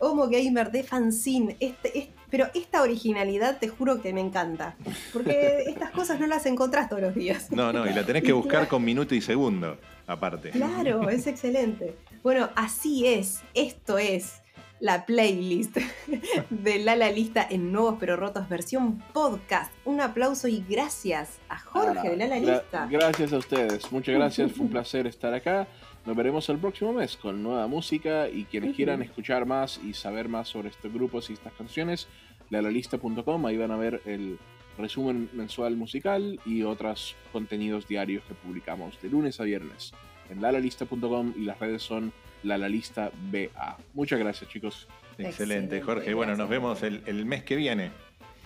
Homo 0.00 0.26
Gamer 0.28 0.72
de 0.72 0.82
Fanzine. 0.82 1.56
Este, 1.60 1.96
es- 1.96 2.08
pero 2.30 2.48
esta 2.52 2.82
originalidad 2.82 3.58
te 3.60 3.68
juro 3.68 4.02
que 4.02 4.12
me 4.12 4.20
encanta, 4.20 4.74
porque 5.12 5.62
estas 5.68 5.92
cosas 5.92 6.18
no 6.18 6.26
las 6.26 6.46
encontrás 6.46 6.88
todos 6.88 7.00
los 7.00 7.14
días. 7.14 7.48
No, 7.52 7.72
no, 7.72 7.88
y 7.88 7.94
la 7.94 8.04
tenés 8.04 8.24
que 8.24 8.32
buscar 8.32 8.66
con 8.66 8.84
minuto 8.84 9.14
y 9.14 9.20
segundo, 9.20 9.78
aparte. 10.08 10.50
Claro, 10.50 11.08
es 11.08 11.28
excelente. 11.28 11.94
Bueno, 12.24 12.50
así 12.56 13.06
es, 13.06 13.38
esto 13.54 13.98
es 13.98 14.42
la 14.80 15.04
playlist 15.06 15.76
de 16.50 16.78
Lala 16.78 17.10
Lista 17.10 17.46
en 17.48 17.72
Nuevos 17.72 17.96
Pero 17.98 18.16
Rotos 18.16 18.48
versión 18.48 18.98
podcast. 19.12 19.72
Un 19.84 20.00
aplauso 20.00 20.48
y 20.48 20.64
gracias 20.68 21.38
a 21.48 21.58
Jorge 21.58 22.10
de 22.10 22.16
Lala 22.16 22.36
Gra- 22.38 22.60
Lista. 22.62 22.86
Gracias 22.90 23.32
a 23.32 23.38
ustedes, 23.38 23.90
muchas 23.92 24.14
gracias, 24.14 24.52
fue 24.52 24.66
un 24.66 24.70
placer 24.72 25.06
estar 25.06 25.34
acá. 25.34 25.66
nos 26.06 26.16
veremos 26.16 26.48
el 26.48 26.58
próximo 26.58 26.92
mes 26.92 27.16
con 27.16 27.42
nueva 27.42 27.66
música 27.66 28.28
y 28.28 28.44
quienes 28.44 28.74
quieran 28.76 29.02
escuchar 29.02 29.46
más 29.46 29.80
y 29.84 29.94
saber 29.94 30.28
más 30.28 30.48
sobre 30.48 30.68
estos 30.68 30.92
grupos 30.92 31.28
y 31.30 31.32
estas 31.34 31.52
canciones, 31.54 32.06
lalalista.com, 32.50 33.46
ahí 33.46 33.56
van 33.56 33.70
a 33.72 33.76
ver 33.76 34.00
el 34.06 34.38
resumen 34.78 35.28
mensual 35.32 35.76
musical 35.76 36.38
y 36.46 36.62
otros 36.62 37.16
contenidos 37.32 37.88
diarios 37.88 38.22
que 38.28 38.34
publicamos 38.34 39.00
de 39.02 39.08
lunes 39.08 39.40
a 39.40 39.44
viernes 39.44 39.92
en 40.30 40.40
lalalista.com 40.40 41.32
y 41.36 41.40
las 41.44 41.58
redes 41.58 41.82
son 41.82 42.12
lalalista 42.42 43.10
BA. 43.30 43.76
Muchas 43.94 44.18
gracias 44.18 44.50
chicos, 44.50 44.88
Excelente, 45.18 45.30
Excelente, 45.30 45.82
Jorge. 45.82 46.14
Bueno, 46.14 46.36
nos 46.36 46.48
vemos 46.48 46.82
el, 46.82 47.02
el 47.06 47.24
mes 47.26 47.42
que 47.42 47.56
viene. 47.56 47.90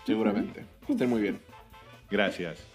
seguramente. 0.07 0.64
Que 0.86 0.93
estén 0.93 1.11
muy 1.11 1.20
bien. 1.20 1.38
Gracias. 2.11 2.72